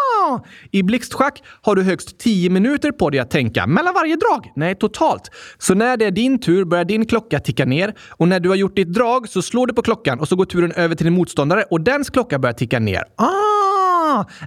I 0.70 0.82
blixtschack 0.82 1.42
har 1.62 1.76
du 1.76 1.82
högst 1.82 2.18
10 2.18 2.50
minuter 2.50 2.92
på 2.92 3.10
dig 3.10 3.20
att 3.20 3.30
tänka. 3.30 3.66
Mellan 3.66 3.94
varje 3.94 4.16
drag? 4.16 4.52
Nej, 4.56 4.74
totalt. 4.74 5.30
Så 5.58 5.74
när 5.74 5.96
det 5.96 6.04
är 6.04 6.10
din 6.10 6.38
tur 6.38 6.64
börjar 6.64 6.84
din 6.84 7.06
klocka 7.06 7.40
ticka 7.40 7.64
ner 7.64 7.94
och 8.10 8.28
när 8.28 8.40
du 8.40 8.48
har 8.48 8.56
gjort 8.56 8.76
ditt 8.76 8.92
drag 8.92 9.28
så 9.28 9.42
slår 9.42 9.66
du 9.66 9.74
på 9.74 9.82
klockan 9.82 10.20
och 10.20 10.28
så 10.28 10.36
går 10.36 10.44
turen 10.44 10.72
över 10.72 10.94
till 10.94 11.06
din 11.06 11.14
motståndare 11.14 11.62
och 11.70 11.80
dens 11.80 12.10
klocka 12.10 12.38
börjar 12.38 12.54
ticka 12.54 12.78
ner. 12.78 13.02
Ah! 13.16 13.53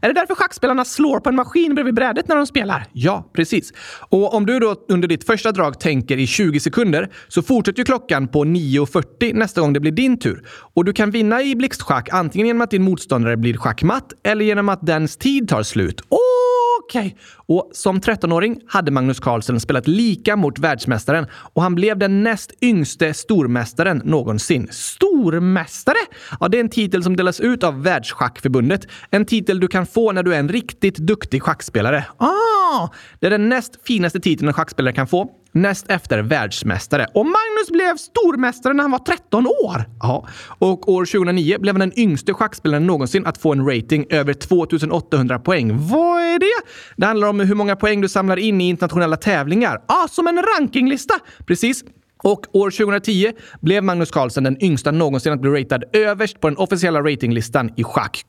Är 0.02 0.08
det 0.08 0.14
därför 0.14 0.36
schackspelarna 0.36 0.86
slår 0.86 1.20
på 1.20 1.30
en 1.30 1.36
maskin 1.36 1.76
bredvid 1.76 1.94
brädet 1.94 2.28
när 2.28 2.36
de 2.36 2.48
spelar? 2.48 2.86
Ja, 2.94 3.30
precis. 3.34 3.74
Och 4.10 4.34
om 4.34 4.46
du 4.46 4.60
då 4.60 4.76
under 4.90 5.08
ditt 5.08 5.24
första 5.24 5.52
drag 5.52 5.80
tänker 5.80 6.18
i 6.18 6.28
20 6.28 6.60
sekunder 6.60 7.10
så 7.28 7.42
fortsätter 7.42 7.80
ju 7.80 7.86
klockan 7.86 8.28
på 8.28 8.46
9.40 8.46 9.34
nästa 9.34 9.62
gång 9.62 9.74
det 9.74 9.80
blir 9.80 9.92
din 9.92 10.20
tur. 10.20 10.44
Och 10.74 10.86
du 10.86 10.94
kan 10.94 11.12
vinna 11.12 11.44
i 11.44 11.56
blixtschack 11.56 12.10
antingen 12.12 12.48
genom 12.48 12.62
att 12.62 12.72
din 12.72 12.84
motståndare 12.84 13.38
blir 13.38 13.58
schackmatt 13.58 14.14
eller 14.24 14.46
genom 14.46 14.70
att 14.70 14.86
dens 14.86 15.18
tid 15.18 15.50
tar 15.50 15.64
slut. 15.64 16.02
Okej! 16.90 17.08
Okay. 17.08 17.14
Och 17.36 17.70
som 17.74 18.00
13-åring 18.00 18.62
hade 18.68 18.92
Magnus 18.92 19.20
Carlsen 19.20 19.60
spelat 19.60 19.88
lika 19.88 20.36
mot 20.36 20.60
världsmästaren 20.60 21.28
och 21.54 21.62
han 21.62 21.76
blev 21.76 21.98
den 21.98 22.24
näst 22.24 22.52
yngste 22.62 23.14
stormästaren 23.14 24.02
någonsin. 24.06 24.68
Stormästare? 24.72 25.98
Ja, 26.40 26.48
det 26.48 26.58
är 26.58 26.60
en 26.60 26.70
titel 26.70 27.04
som 27.04 27.16
delas 27.16 27.40
ut 27.40 27.64
av 27.64 27.84
Världsschackförbundet. 27.84 28.88
En 29.10 29.26
titel 29.26 29.60
du 29.60 29.68
kan 29.68 29.86
få 29.86 30.12
när 30.12 30.24
du 30.24 30.36
är 30.36 30.40
en 30.40 30.50
riktigt 30.50 30.98
duktig 30.98 31.44
schackspelare. 31.44 32.06
Ah! 32.18 32.90
Det 33.20 33.26
är 33.26 33.32
den 33.32 33.50
näst 33.50 33.88
finaste 33.88 34.20
titeln 34.20 34.48
en 34.48 34.54
schackspelare 34.54 34.94
kan 34.94 35.08
få 35.08 35.30
näst 35.52 35.86
efter 35.90 36.20
världsmästare. 36.20 37.06
Och 37.14 37.26
Magnus 37.26 37.70
blev 37.72 37.98
stormästare 37.98 38.74
när 38.74 38.84
han 38.84 38.92
var 38.92 39.00
13 39.00 39.48
år! 39.48 39.86
Ja, 40.00 40.28
och 40.60 40.90
år 40.90 41.06
2009 41.06 41.58
blev 41.60 41.76
han 41.76 41.90
den 41.90 42.00
yngste 42.00 42.34
schackspelaren 42.34 42.88
någonsin 42.88 43.26
att 43.26 43.38
få 43.38 43.52
en 43.52 43.66
rating 43.66 44.06
över 44.10 44.34
2800 44.34 45.40
poäng. 45.40 45.88
Vad 45.88 46.22
är 46.22 46.40
det? 46.40 46.68
Det 46.96 47.06
handlar 47.06 47.28
om 47.28 47.40
hur 47.40 47.56
många 47.56 47.76
poäng 47.76 48.02
du 48.02 48.10
samlar 48.10 48.38
in 48.38 48.62
i 48.62 48.70
internationella 48.70 49.18
tävlingar. 49.18 49.82
Ja, 49.88 50.08
som 50.10 50.28
en 50.28 50.44
rankinglista! 50.58 51.14
Precis. 51.46 51.84
Och 52.24 52.56
år 52.56 52.72
2010 52.72 53.32
blev 53.62 53.84
Magnus 53.84 54.12
Carlsen 54.12 54.44
den 54.44 54.64
yngsta 54.64 54.92
någonsin 54.92 55.34
att 55.34 55.42
bli 55.42 55.50
ratad 55.50 55.84
överst 55.94 56.40
på 56.40 56.50
den 56.50 56.58
officiella 56.58 57.02
ratinglistan 57.02 57.72
i 57.76 57.84
schack. 57.84 58.26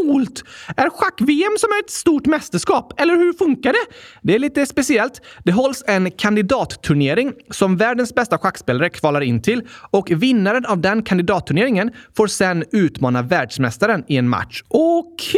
Coolt! 0.00 0.44
Är 0.76 0.90
schack-VM 0.90 1.56
som 1.58 1.70
ett 1.84 1.90
stort 1.90 2.26
mästerskap? 2.26 3.00
Eller 3.00 3.16
hur 3.16 3.32
funkar 3.32 3.72
det? 3.72 3.94
Det 4.22 4.34
är 4.34 4.38
lite 4.38 4.66
speciellt. 4.66 5.20
Det 5.44 5.52
hålls 5.52 5.84
en 5.86 6.10
kandidatturnering 6.10 7.32
som 7.50 7.76
världens 7.76 8.14
bästa 8.14 8.38
schackspelare 8.38 8.90
kvalar 8.90 9.20
in 9.20 9.42
till 9.42 9.62
och 9.90 10.10
vinnaren 10.10 10.66
av 10.66 10.80
den 10.80 11.02
kandidatturneringen 11.02 11.90
får 12.16 12.26
sen 12.26 12.64
utmana 12.72 13.22
världsmästaren 13.22 14.04
i 14.08 14.16
en 14.16 14.28
match. 14.28 14.62
Okej! 14.68 15.36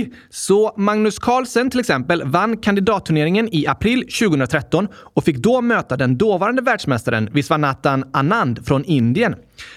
Okay. 0.00 0.12
Så 0.30 0.74
Magnus 0.76 1.18
Carlsen 1.18 1.70
till 1.70 1.80
exempel 1.80 2.22
vann 2.24 2.56
kandidatturneringen 2.56 3.48
i 3.52 3.66
april 3.66 4.00
2013 4.00 4.88
och 4.94 5.24
fick 5.24 5.36
då 5.36 5.60
möta 5.60 5.96
den 5.96 6.18
dåvarande 6.18 6.62
världsmästaren 6.62 7.28
Viswanathan 7.32 8.04
Anand 8.12 8.66
från 8.66 8.84
Indien. 8.84 9.34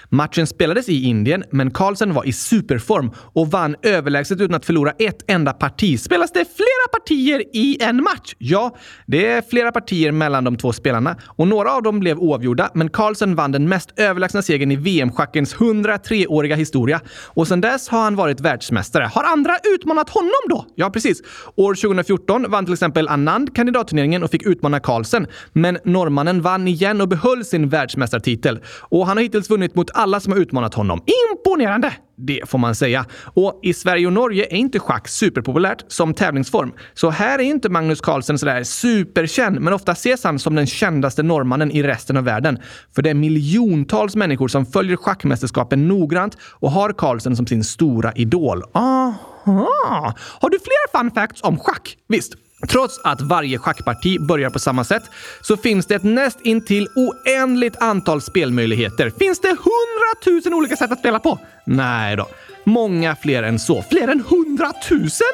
Matchen 0.10 0.48
spelades 0.48 0.90
i 0.90 1.04
Indien, 1.04 1.44
men 1.52 1.72
Carlsen 1.72 2.14
var 2.14 2.28
i 2.28 2.34
superform 2.34 3.12
och 3.34 3.52
vann 3.52 3.76
överlägset 3.82 4.42
utan 4.42 4.56
att 4.56 4.66
förlora 4.66 4.92
ett 4.92 5.24
enda 5.28 5.54
parti. 5.54 6.00
Spelas 6.00 6.32
det 6.32 6.46
flera 6.56 7.00
partier 7.00 7.44
i 7.54 7.78
en 7.82 8.04
match? 8.04 8.36
Ja, 8.38 8.78
det 9.06 9.28
är 9.28 9.42
flera 9.42 9.72
partier 9.72 10.12
mellan 10.12 10.44
de 10.44 10.58
två 10.58 10.74
spelarna 10.74 11.16
och 11.26 11.48
några 11.48 11.72
av 11.72 11.84
dem 11.84 12.00
blev 12.00 12.20
oavgjorda, 12.20 12.70
men 12.74 12.90
Carlsen 12.90 13.36
vann 13.36 13.52
den 13.52 13.70
mest 13.70 14.00
överlägsna 14.00 14.42
segern 14.42 14.72
i 14.72 14.76
VM-schackens 14.76 15.56
103-åriga 15.56 16.56
historia. 16.56 17.02
Och 17.26 17.48
sedan 17.48 17.62
dess 17.62 17.90
har 17.90 18.00
han 18.00 18.16
varit 18.16 18.42
världsmästare. 18.42 19.04
Har 19.14 19.24
andra 19.24 19.58
utmanat 19.74 20.10
honom 20.10 20.32
då? 20.50 20.66
Ja, 20.76 20.90
precis. 20.90 21.22
År 21.56 21.74
2014 21.74 22.46
vann 22.50 22.66
till 22.66 22.74
exempel 22.74 23.08
Anand 23.08 23.56
kandidatturneringen 23.56 24.24
och 24.24 24.32
fick 24.32 24.46
utmana 24.46 24.80
Carlsen, 24.80 25.28
men 25.54 25.78
norrmannen 25.84 26.42
vann 26.42 26.68
igen 26.68 27.02
och 27.02 27.08
behöll 27.08 27.46
sin 27.46 27.70
världsmästartitel. 27.70 28.60
Och 28.82 29.08
han 29.08 29.18
har 29.18 29.24
hittills 29.24 29.50
vunnit 29.50 29.76
mot 29.78 29.90
alla 29.94 30.20
som 30.20 30.34
har 30.34 30.40
utmanat 30.40 30.74
honom. 30.74 31.02
Imponerande! 31.32 31.94
det 32.18 32.50
får 32.50 32.58
man 32.58 32.76
säga. 32.76 33.06
Och 33.24 33.60
i 33.64 33.74
Sverige 33.74 34.08
och 34.08 34.14
Norge 34.14 34.46
är 34.46 34.58
inte 34.58 34.80
schack 34.80 35.08
superpopulärt 35.08 35.86
som 35.88 36.14
tävlingsform. 36.14 36.74
Så 36.94 37.10
här 37.10 37.40
är 37.40 37.44
inte 37.44 37.70
Magnus 37.70 38.02
Carlsen 38.02 38.38
sådär 38.38 38.64
superkänd, 38.64 39.60
men 39.60 39.74
ofta 39.74 39.92
ses 39.92 40.24
han 40.24 40.40
som 40.40 40.56
den 40.56 40.68
kändaste 40.68 41.24
norrmannen 41.24 41.72
i 41.72 41.84
resten 41.84 42.18
av 42.18 42.24
världen. 42.24 42.60
För 42.96 43.02
det 43.02 43.10
är 43.10 43.14
miljontals 43.14 44.16
människor 44.16 44.48
som 44.48 44.66
följer 44.66 44.98
schackmästerskapen 44.98 45.88
noggrant 45.88 46.38
och 46.42 46.72
har 46.72 46.94
Carlsen 46.94 47.36
som 47.36 47.48
sin 47.48 47.64
stora 47.64 48.14
idol. 48.14 48.64
Aha! 48.74 50.14
Har 50.40 50.50
du 50.50 50.60
fler 50.60 50.98
fun 50.98 51.12
facts 51.12 51.44
om 51.44 51.60
schack? 51.60 51.98
Visst. 52.08 52.34
Trots 52.66 53.00
att 53.04 53.22
varje 53.22 53.58
schackparti 53.58 54.22
börjar 54.22 54.50
på 54.50 54.60
samma 54.60 54.84
sätt 54.84 55.04
så 55.42 55.58
finns 55.58 55.86
det 55.86 55.96
ett 55.96 56.04
näst 56.04 56.42
intill 56.42 56.88
oändligt 56.96 57.78
antal 57.78 58.22
spelmöjligheter. 58.22 59.10
Finns 59.20 59.42
det 59.42 59.48
hundratusen 59.48 60.54
olika 60.54 60.76
sätt 60.76 60.92
att 60.92 61.00
spela 61.00 61.20
på? 61.20 61.40
Nej 61.66 62.16
då. 62.16 62.28
Många 62.64 63.16
fler 63.16 63.44
än 63.44 63.60
så. 63.60 63.86
Fler 63.90 64.08
än 64.08 64.24
hundratusen? 64.30 65.28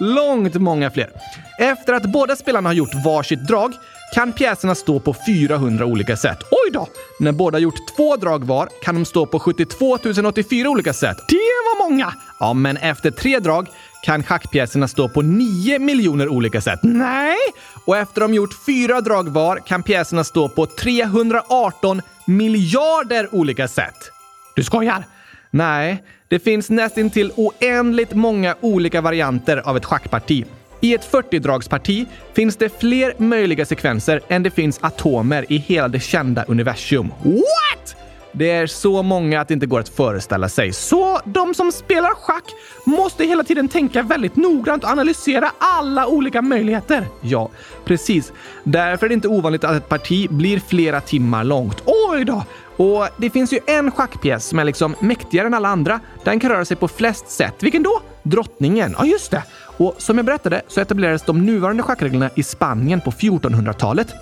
Långt 0.00 0.54
många 0.54 0.90
fler. 0.90 1.10
Efter 1.58 1.92
att 1.92 2.02
båda 2.02 2.36
spelarna 2.36 2.68
har 2.68 2.74
gjort 2.74 3.04
varsitt 3.04 3.46
drag 3.46 3.74
kan 4.14 4.32
pjäserna 4.32 4.74
stå 4.74 5.00
på 5.00 5.14
400 5.26 5.86
olika 5.86 6.16
sätt. 6.16 6.38
Oj 6.50 6.70
då! 6.72 6.88
När 7.20 7.32
båda 7.32 7.58
gjort 7.58 7.96
två 7.96 8.16
drag 8.16 8.44
var 8.44 8.68
kan 8.82 8.94
de 8.94 9.04
stå 9.04 9.26
på 9.26 9.38
72 9.40 9.98
084 10.24 10.70
olika 10.70 10.92
sätt. 10.92 11.16
Det 11.28 11.34
var 11.34 11.88
många! 11.90 12.14
Ja, 12.40 12.52
men 12.52 12.76
efter 12.76 13.10
tre 13.10 13.38
drag 13.38 13.66
kan 14.02 14.22
schackpjäserna 14.22 14.88
stå 14.88 15.08
på 15.08 15.22
9 15.22 15.78
miljoner 15.78 16.28
olika 16.28 16.60
sätt. 16.60 16.80
Nej! 16.82 17.38
Och 17.84 17.96
efter 17.96 18.20
de 18.20 18.34
gjort 18.34 18.64
fyra 18.66 19.00
drag 19.00 19.28
var 19.28 19.56
kan 19.56 19.82
pjäserna 19.82 20.24
stå 20.24 20.48
på 20.48 20.66
318 20.66 22.02
miljarder 22.26 23.34
olika 23.34 23.68
sätt. 23.68 24.10
Du 24.56 24.64
skojar? 24.64 25.04
Nej, 25.50 26.04
det 26.28 26.38
finns 26.38 26.70
nästintill 26.70 27.32
oändligt 27.36 28.14
många 28.14 28.54
olika 28.60 29.00
varianter 29.00 29.56
av 29.56 29.76
ett 29.76 29.84
schackparti. 29.84 30.44
I 30.80 30.94
ett 30.94 31.12
40-dragsparti 31.12 32.06
finns 32.32 32.56
det 32.56 32.80
fler 32.80 33.14
möjliga 33.18 33.66
sekvenser 33.66 34.20
än 34.28 34.42
det 34.42 34.50
finns 34.50 34.78
atomer 34.82 35.46
i 35.48 35.56
hela 35.56 35.88
det 35.88 36.00
kända 36.00 36.44
universum. 36.44 37.08
What? 37.22 37.96
Det 38.32 38.50
är 38.50 38.66
så 38.66 39.02
många 39.02 39.40
att 39.40 39.48
det 39.48 39.54
inte 39.54 39.66
går 39.66 39.80
att 39.80 39.88
föreställa 39.88 40.48
sig. 40.48 40.72
Så 40.72 41.20
de 41.24 41.54
som 41.54 41.72
spelar 41.72 42.14
schack 42.14 42.44
måste 42.84 43.24
hela 43.24 43.44
tiden 43.44 43.68
tänka 43.68 44.02
väldigt 44.02 44.36
noggrant 44.36 44.84
och 44.84 44.90
analysera 44.90 45.50
alla 45.58 46.06
olika 46.06 46.42
möjligheter. 46.42 47.06
Ja, 47.20 47.50
precis. 47.84 48.32
Därför 48.64 49.06
är 49.06 49.08
det 49.08 49.14
inte 49.14 49.28
ovanligt 49.28 49.64
att 49.64 49.76
ett 49.76 49.88
parti 49.88 50.30
blir 50.30 50.60
flera 50.68 51.00
timmar 51.00 51.44
långt. 51.44 51.82
Oj 51.86 52.24
då! 52.24 52.44
Och 52.76 53.08
det 53.16 53.30
finns 53.30 53.52
ju 53.52 53.60
en 53.66 53.90
schackpjäs 53.90 54.44
som 54.44 54.58
är 54.58 54.64
liksom 54.64 54.94
mäktigare 55.00 55.46
än 55.46 55.54
alla 55.54 55.68
andra. 55.68 56.00
Den 56.24 56.40
kan 56.40 56.50
röra 56.50 56.64
sig 56.64 56.76
på 56.76 56.88
flest 56.88 57.30
sätt. 57.30 57.54
Vilken 57.60 57.82
då? 57.82 58.02
Drottningen. 58.22 58.94
Ja, 58.98 59.06
just 59.06 59.30
det. 59.30 59.42
Och 59.78 59.94
som 59.98 60.16
jag 60.16 60.26
berättade 60.26 60.62
så 60.68 60.80
etablerades 60.80 61.22
de 61.22 61.46
nuvarande 61.46 61.82
schackreglerna 61.82 62.30
i 62.34 62.42
Spanien 62.42 63.00
på 63.00 63.10
1400-talet. 63.10 64.14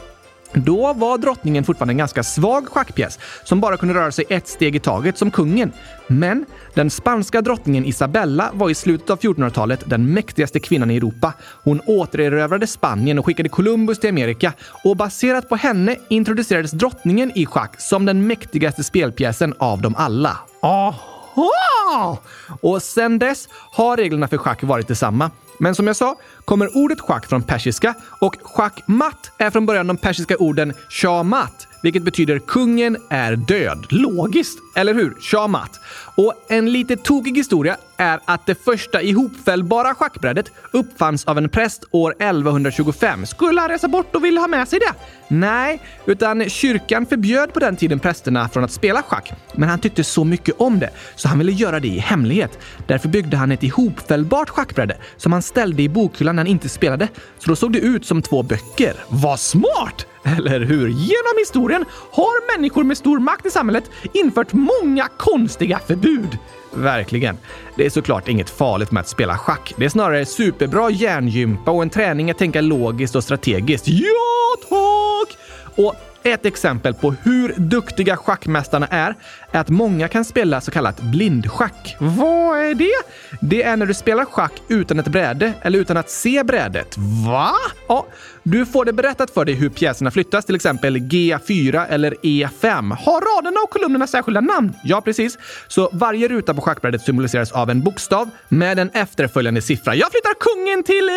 Då 0.53 0.93
var 0.93 1.19
drottningen 1.19 1.65
fortfarande 1.65 1.93
en 1.93 1.99
ganska 1.99 2.23
svag 2.23 2.69
schackpjäs 2.69 3.19
som 3.45 3.61
bara 3.61 3.77
kunde 3.77 3.95
röra 3.95 4.13
sig 4.13 4.25
ett 4.29 4.49
steg 4.49 4.77
i 4.77 4.81
taget 4.81 5.19
som 5.19 5.31
kungen. 5.31 5.73
Men 6.07 6.47
den 6.75 6.91
spanska 6.91 7.43
drottningen 7.43 7.85
Isabella 7.85 8.51
var 8.53 8.71
i 8.71 8.75
slutet 8.75 9.11
av 9.11 9.19
1400-talet 9.19 9.83
den 9.87 10.13
mäktigaste 10.13 10.61
kvinnan 10.61 10.91
i 10.91 10.97
Europa. 10.97 11.33
Hon 11.65 11.81
återerövrade 11.87 12.67
Spanien 12.67 13.19
och 13.19 13.27
skickade 13.27 13.49
Columbus 13.49 13.99
till 13.99 14.11
Amerika 14.11 14.53
och 14.85 14.97
baserat 14.97 15.49
på 15.49 15.57
henne 15.57 15.97
introducerades 16.09 16.71
drottningen 16.71 17.33
i 17.35 17.47
schack 17.47 17.81
som 17.81 18.05
den 18.05 18.27
mäktigaste 18.27 18.85
spelpjäsen 18.85 19.55
av 19.59 19.81
dem 19.81 19.95
alla. 19.99 20.39
Aha! 20.63 22.19
Och 22.61 22.83
sen 22.83 23.19
dess 23.19 23.49
har 23.73 23.97
reglerna 23.97 24.29
för 24.29 24.39
schack 24.39 24.63
varit 24.63 24.89
detsamma. 24.89 25.31
Men 25.59 25.75
som 25.75 25.87
jag 25.87 25.97
sa 25.97 26.19
kommer 26.45 26.77
ordet 26.77 27.01
schack 27.01 27.27
från 27.27 27.43
persiska 27.43 27.95
och 28.21 28.37
schackmatt 28.43 29.31
är 29.39 29.51
från 29.51 29.67
början 29.67 29.87
de 29.87 29.97
persiska 29.97 30.37
orden 30.37 30.73
shamat, 30.89 31.67
vilket 31.83 32.03
betyder 32.03 32.39
kungen 32.39 32.97
är 33.11 33.37
död. 33.37 33.87
Logiskt, 33.91 34.59
eller 34.77 34.95
hur? 34.95 35.15
Shamat. 35.21 35.81
Och 36.15 36.35
en 36.49 36.73
lite 36.73 36.97
tokig 36.97 37.37
historia 37.37 37.77
är 37.97 38.21
att 38.25 38.47
det 38.47 38.65
första 38.65 39.03
ihopfällbara 39.03 39.95
schackbrädet 39.95 40.51
uppfanns 40.73 41.25
av 41.25 41.39
en 41.39 41.49
präst 41.49 41.85
år 41.91 42.15
1125. 42.19 43.27
Skulle 43.27 43.61
han 43.61 43.71
resa 43.71 43.89
bort 43.89 44.17
och 44.17 44.25
ville 44.25 44.41
ha 44.41 44.49
med 44.49 44.69
sig 44.69 44.79
det? 44.79 44.93
Nej, 45.29 45.83
utan 46.07 46.49
kyrkan 46.49 47.07
förbjöd 47.07 47.53
på 47.53 47.61
den 47.61 47.77
tiden 47.77 48.01
prästerna 48.01 48.49
från 48.49 48.65
att 48.65 48.73
spela 48.73 49.03
schack. 49.03 49.33
Men 49.55 49.69
han 49.69 49.79
tyckte 49.79 50.05
så 50.05 50.25
mycket 50.25 50.55
om 50.59 50.79
det, 50.79 50.91
så 51.15 51.29
han 51.29 51.39
ville 51.39 51.53
göra 51.53 51.81
det 51.81 51.89
i 51.89 51.99
hemlighet. 51.99 52.59
Därför 52.87 53.09
byggde 53.09 53.37
han 53.37 53.53
ett 53.53 53.63
ihopfällbart 53.63 54.49
schackbräde 54.49 54.97
som 55.17 55.33
han 55.33 55.43
ställde 55.47 55.83
i 55.83 55.89
bokhyllan 55.89 56.37
när 56.37 56.43
han 56.43 56.51
inte 56.51 56.69
spelade. 56.69 57.09
Så 57.39 57.51
då 57.51 57.57
såg 57.57 57.73
det 57.73 57.79
ut 57.79 58.07
som 58.07 58.23
två 58.23 58.43
böcker. 58.43 58.95
Vad 59.09 59.41
smart! 59.41 60.07
Eller 60.25 60.61
hur? 60.61 60.89
Genom 60.89 61.39
historien 61.39 61.85
har 62.13 62.57
människor 62.57 62.85
med 62.85 62.97
stor 62.97 63.19
makt 63.19 63.47
i 63.47 63.51
samhället 63.51 63.85
infört 64.13 64.53
många 64.53 65.09
konstiga 65.17 65.79
förbud. 65.87 66.39
Verkligen. 66.75 67.39
Det 67.77 67.87
är 67.87 67.91
såklart 67.91 68.29
inget 68.29 68.51
farligt 68.51 68.91
med 68.91 69.01
att 69.01 69.09
spela 69.09 69.39
schack. 69.39 69.75
Det 69.77 69.85
är 69.85 69.89
snarare 69.89 70.27
superbra 70.27 70.91
hjärngympa 70.91 71.71
och 71.71 71.83
en 71.83 71.91
träning 71.91 72.31
att 72.31 72.39
tänka 72.39 72.61
logiskt 72.61 73.17
och 73.17 73.25
strategiskt. 73.25 73.89
Ja, 73.89 74.57
tack! 74.69 75.39
Och 75.77 75.95
ett 76.27 76.47
exempel 76.47 76.95
på 76.95 77.15
hur 77.23 77.55
duktiga 77.57 78.17
schackmästarna 78.17 78.87
är, 78.87 79.15
är 79.51 79.61
att 79.61 79.69
många 79.69 80.09
kan 80.09 80.25
spela 80.25 80.61
så 80.61 80.71
kallat 80.71 81.01
blindschack. 81.01 81.97
Vad 81.99 82.59
är 82.59 82.75
det? 82.75 82.93
Det 83.41 83.63
är 83.63 83.77
när 83.77 83.87
du 83.87 83.95
spelar 83.95 84.25
schack 84.25 84.53
utan 84.69 84.99
ett 84.99 85.09
bräde 85.09 85.53
eller 85.63 85.79
utan 85.79 85.97
att 85.97 86.11
se 86.11 86.43
brädet. 86.45 86.95
Va? 87.27 87.53
Ja, 87.89 88.07
du 88.43 88.67
får 88.67 88.85
det 88.85 88.93
berättat 88.93 89.31
för 89.31 89.45
dig 89.45 89.55
hur 89.55 89.69
pjäserna 89.69 90.11
flyttas, 90.11 90.45
till 90.45 90.55
exempel 90.55 90.97
G4 90.97 91.87
eller 91.89 92.11
E5. 92.11 92.97
Har 92.97 93.37
raderna 93.37 93.61
och 93.65 93.71
kolumnerna 93.71 94.07
särskilda 94.07 94.41
namn? 94.41 94.73
Ja, 94.85 95.01
precis. 95.01 95.39
Så 95.69 95.91
varje 95.93 96.29
ruta 96.29 96.55
på 96.55 96.61
schackbrädet 96.61 97.03
symboliseras 97.03 97.53
av 97.53 97.71
en 97.71 97.83
bokstav 97.83 98.31
med 98.49 98.79
en 98.79 98.91
efterföljande 98.91 99.63
siffra. 99.63 99.95
Jag 99.95 100.11
flyttar 100.11 100.35
kungen 100.41 100.83
till 100.83 101.09
eh, 101.09 101.13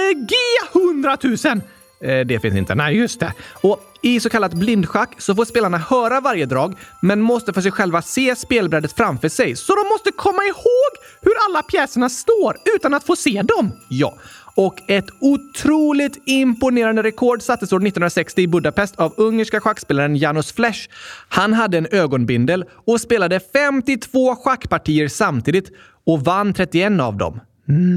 G100 0.75 1.55
000! 1.55 1.61
Eh, 2.01 2.19
det 2.19 2.39
finns 2.39 2.55
inte. 2.55 2.75
Nej, 2.75 2.97
just 2.97 3.19
det. 3.19 3.33
Och 3.61 3.79
i 4.01 4.19
så 4.19 4.29
kallat 4.29 4.53
blindschack 4.53 5.15
så 5.17 5.35
får 5.35 5.45
spelarna 5.45 5.77
höra 5.77 6.21
varje 6.21 6.45
drag, 6.45 6.75
men 7.01 7.21
måste 7.21 7.53
för 7.53 7.61
sig 7.61 7.71
själva 7.71 8.01
se 8.01 8.35
spelbrädet 8.35 8.91
framför 8.91 9.29
sig. 9.29 9.55
Så 9.55 9.75
de 9.75 9.89
måste 9.89 10.11
komma 10.11 10.43
ihåg 10.43 11.05
hur 11.21 11.33
alla 11.49 11.63
pjäserna 11.63 12.09
står 12.09 12.57
utan 12.75 12.93
att 12.93 13.03
få 13.03 13.15
se 13.15 13.41
dem. 13.41 13.71
Ja. 13.89 14.13
Och 14.55 14.75
ett 14.87 15.05
otroligt 15.21 16.17
imponerande 16.25 17.03
rekord 17.03 17.41
sattes 17.41 17.73
år 17.73 17.77
1960 17.77 18.41
i 18.41 18.47
Budapest 18.47 18.99
av 18.99 19.13
ungerska 19.17 19.59
schackspelaren 19.59 20.15
Janos 20.15 20.51
Flesch. 20.53 20.89
Han 21.29 21.53
hade 21.53 21.77
en 21.77 21.87
ögonbindel 21.91 22.65
och 22.71 23.01
spelade 23.01 23.39
52 23.53 24.35
schackpartier 24.35 25.07
samtidigt 25.07 25.71
och 26.05 26.21
vann 26.21 26.53
31 26.53 26.99
av 27.01 27.17
dem. 27.17 27.39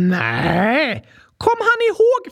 Nej! 0.08 1.04
Kom 1.42 1.58
han 1.58 1.80
ihåg 1.88 2.22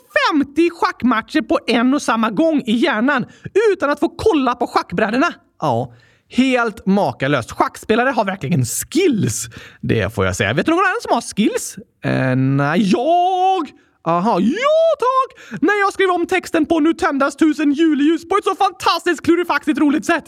50 0.54 0.70
schackmatcher 0.70 1.42
på 1.42 1.58
en 1.66 1.94
och 1.94 2.02
samma 2.02 2.30
gång 2.30 2.62
i 2.66 2.72
hjärnan 2.72 3.26
utan 3.72 3.90
att 3.90 4.00
få 4.00 4.08
kolla 4.08 4.54
på 4.54 4.66
schackbrädorna? 4.66 5.32
Ja. 5.60 5.94
Helt 6.28 6.86
makalöst. 6.86 7.50
Schackspelare 7.52 8.10
har 8.10 8.24
verkligen 8.24 8.64
skills. 8.64 9.48
Det 9.80 10.14
får 10.14 10.26
jag 10.26 10.36
säga. 10.36 10.52
Vet 10.52 10.66
du 10.66 10.72
någon 10.72 10.78
annan 10.78 11.00
som 11.02 11.12
har 11.14 11.20
skills? 11.20 11.76
Eh, 12.04 12.36
nej, 12.36 12.90
jag! 12.90 13.70
Aha, 14.04 14.40
ja 14.40 14.80
tack! 14.98 15.60
När 15.62 15.80
jag 15.80 15.92
skrev 15.92 16.10
om 16.10 16.26
texten 16.26 16.66
på 16.66 16.80
Nu 16.80 16.94
tändas 16.94 17.36
tusen 17.36 17.72
juleljus 17.72 18.28
på 18.28 18.36
ett 18.36 18.44
så 18.44 18.54
fantastiskt 18.54 19.24
klurifaxigt 19.24 19.78
roligt 19.78 20.04
sätt. 20.04 20.24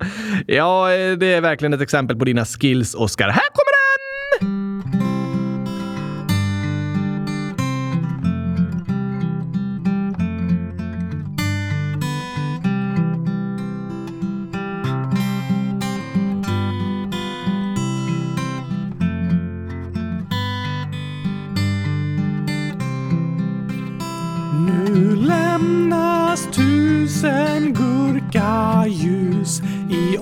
ja, 0.46 0.92
eh, 0.92 1.12
det 1.18 1.26
är 1.26 1.40
verkligen 1.40 1.72
ett 1.74 1.80
exempel 1.80 2.16
på 2.16 2.24
dina 2.24 2.44
skills, 2.44 2.94
Oskar. 2.94 3.28
Här 3.28 3.48
kommer 3.52 3.75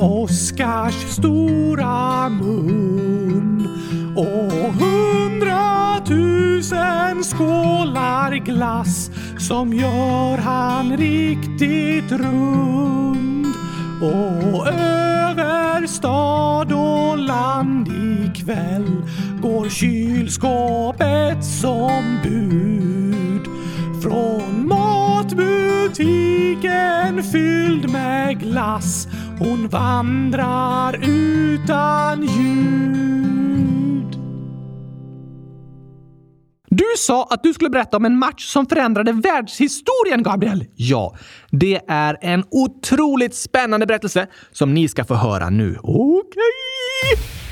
Oskars 0.05 0.95
stora 0.95 2.29
mun 2.29 3.69
och 4.17 4.75
hundratusen 4.75 7.25
skålar 7.25 8.37
glass 8.37 9.11
som 9.39 9.73
gör 9.73 10.39
han 10.39 10.97
riktigt 10.97 12.13
rund 12.13 13.47
och 14.03 14.69
över 14.69 15.87
stad 15.87 16.73
och 16.73 17.19
land 17.19 17.89
ikväll 17.89 19.03
går 19.43 19.69
kylskåpet 19.69 21.45
som 21.45 22.19
bud. 22.23 23.47
Från 24.03 24.69
matbutiken 24.69 27.23
fylld 27.23 27.91
med 27.91 28.41
glass 28.41 29.09
hon 29.39 29.69
vandrar 29.69 31.01
utan 31.09 32.23
ljud. 32.23 32.75
Du 36.69 36.85
sa 36.99 37.27
att 37.31 37.43
du 37.43 37.55
skulle 37.55 37.71
berätta 37.71 37.97
om 37.97 38.05
en 38.05 38.19
match 38.19 38.45
som 38.45 38.67
förändrade 38.67 39.13
världshistorien, 39.13 40.23
Gabriel. 40.23 40.65
Ja, 40.75 41.17
det 41.51 41.81
är 41.89 42.19
en 42.21 42.45
otroligt 42.51 43.35
spännande 43.35 43.87
berättelse 43.87 44.27
som 44.53 44.75
ni 44.75 44.89
ska 44.89 45.05
få 45.05 45.15
höra 45.15 45.51
nu. 45.51 45.79
Okej? 45.83 46.23
Okay. 46.23 47.44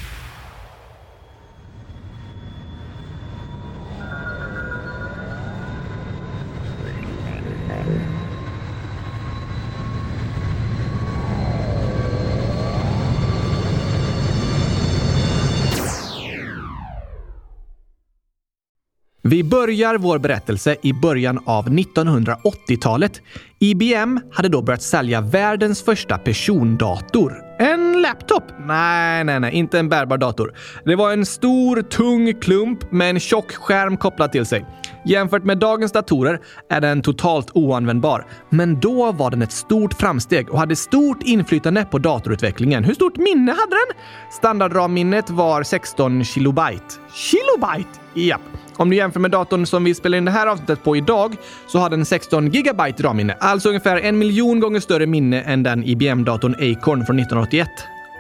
Vi 19.25 19.45
börjar 19.45 19.99
vår 19.99 20.19
berättelse 20.19 20.76
i 20.83 20.93
början 20.93 21.38
av 21.47 21.69
1980-talet. 21.69 23.21
IBM 23.59 24.21
hade 24.33 24.49
då 24.49 24.62
börjat 24.62 24.83
sälja 24.83 25.21
världens 25.21 25.83
första 25.83 26.19
persondator. 26.19 27.35
En 27.59 28.02
laptop? 28.02 28.43
Nej, 28.67 29.25
nej, 29.25 29.41
nej, 29.41 29.55
inte 29.55 29.79
en 29.79 29.88
bärbar 29.88 30.19
dator. 30.19 30.55
Det 30.85 30.97
var 30.97 31.12
en 31.12 31.26
stor, 31.26 31.83
tung 31.83 32.41
klump 32.41 32.93
med 32.93 33.11
en 33.11 33.21
tjock 33.21 33.52
skärm 33.52 33.97
kopplad 33.97 34.33
till 34.33 34.47
sig. 34.47 34.67
Jämfört 35.05 35.45
med 35.45 35.59
dagens 35.59 35.93
datorer 35.93 36.41
är 36.71 36.81
den 36.81 37.02
totalt 37.02 37.50
oanvändbar. 37.55 38.26
Men 38.50 38.81
då 38.81 39.12
var 39.12 39.31
den 39.31 39.43
ett 39.43 39.52
stort 39.52 39.95
framsteg 39.95 40.50
och 40.50 40.59
hade 40.59 40.76
stort 40.76 41.23
inflytande 41.23 41.85
på 41.85 41.99
datorutvecklingen. 41.99 42.85
Hur 42.85 42.95
stort 42.95 43.17
minne 43.17 43.52
hade 43.52 43.71
den? 43.71 43.97
Standardramminnet 44.33 45.31
var 45.31 45.62
16 45.62 46.25
kilobyte. 46.25 46.85
Kilobyte? 47.14 47.91
Japp. 48.14 48.41
Om 48.76 48.91
du 48.91 48.97
jämför 48.97 49.21
med 49.21 49.31
datorn 49.31 49.67
som 49.67 49.85
vi 49.85 49.95
spelar 49.95 50.19
in 50.19 50.25
det 50.25 50.31
här 50.31 50.47
avsnittet 50.47 50.85
på 50.85 50.97
idag 50.97 51.37
så 51.67 51.79
har 51.79 51.91
den 51.91 52.05
16 52.05 52.50
gigabyte 52.50 53.02
RAM-minne, 53.02 53.37
alltså 53.41 53.69
ungefär 53.69 53.97
en 53.97 54.19
miljon 54.19 54.61
gånger 54.61 54.81
större 54.81 55.07
minne 55.07 55.43
än 55.43 55.62
den 55.62 55.85
IBM-datorn 55.85 56.55
Acorn 56.55 57.07
från 57.07 57.19
1981. 57.19 57.69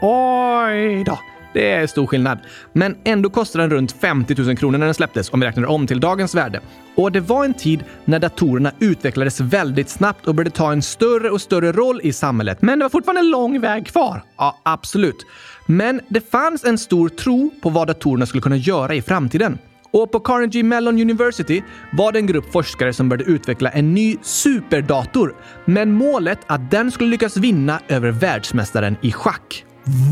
Oj 0.00 1.04
då! 1.04 1.18
Det 1.52 1.72
är 1.72 1.86
stor 1.86 2.06
skillnad. 2.06 2.38
Men 2.72 2.96
ändå 3.04 3.30
kostade 3.30 3.64
den 3.64 3.70
runt 3.70 3.92
50 3.92 4.42
000 4.42 4.56
kronor 4.56 4.78
när 4.78 4.86
den 4.86 4.94
släpptes 4.94 5.32
om 5.32 5.40
vi 5.40 5.46
räknar 5.46 5.66
om 5.66 5.86
till 5.86 6.00
dagens 6.00 6.34
värde. 6.34 6.60
Och 6.94 7.12
det 7.12 7.20
var 7.20 7.44
en 7.44 7.54
tid 7.54 7.84
när 8.04 8.18
datorerna 8.18 8.72
utvecklades 8.78 9.40
väldigt 9.40 9.88
snabbt 9.88 10.26
och 10.26 10.34
började 10.34 10.50
ta 10.50 10.72
en 10.72 10.82
större 10.82 11.30
och 11.30 11.40
större 11.40 11.72
roll 11.72 12.00
i 12.02 12.12
samhället. 12.12 12.62
Men 12.62 12.78
det 12.78 12.84
var 12.84 12.90
fortfarande 12.90 13.20
en 13.20 13.30
lång 13.30 13.60
väg 13.60 13.86
kvar. 13.86 14.22
Ja, 14.36 14.58
absolut. 14.62 15.26
Men 15.66 16.00
det 16.08 16.30
fanns 16.30 16.64
en 16.64 16.78
stor 16.78 17.08
tro 17.08 17.50
på 17.62 17.70
vad 17.70 17.86
datorerna 17.86 18.26
skulle 18.26 18.42
kunna 18.42 18.56
göra 18.56 18.94
i 18.94 19.02
framtiden. 19.02 19.58
Och 19.92 20.10
på 20.12 20.20
Carnegie 20.20 20.62
Mellon 20.62 21.00
University 21.00 21.62
var 21.92 22.12
det 22.12 22.18
en 22.18 22.26
grupp 22.26 22.52
forskare 22.52 22.92
som 22.92 23.08
började 23.08 23.30
utveckla 23.30 23.70
en 23.70 23.94
ny 23.94 24.16
superdator 24.22 25.34
med 25.64 25.88
målet 25.88 26.38
att 26.46 26.70
den 26.70 26.90
skulle 26.90 27.10
lyckas 27.10 27.36
vinna 27.36 27.80
över 27.88 28.10
världsmästaren 28.10 28.96
i 29.00 29.12
schack. 29.12 29.64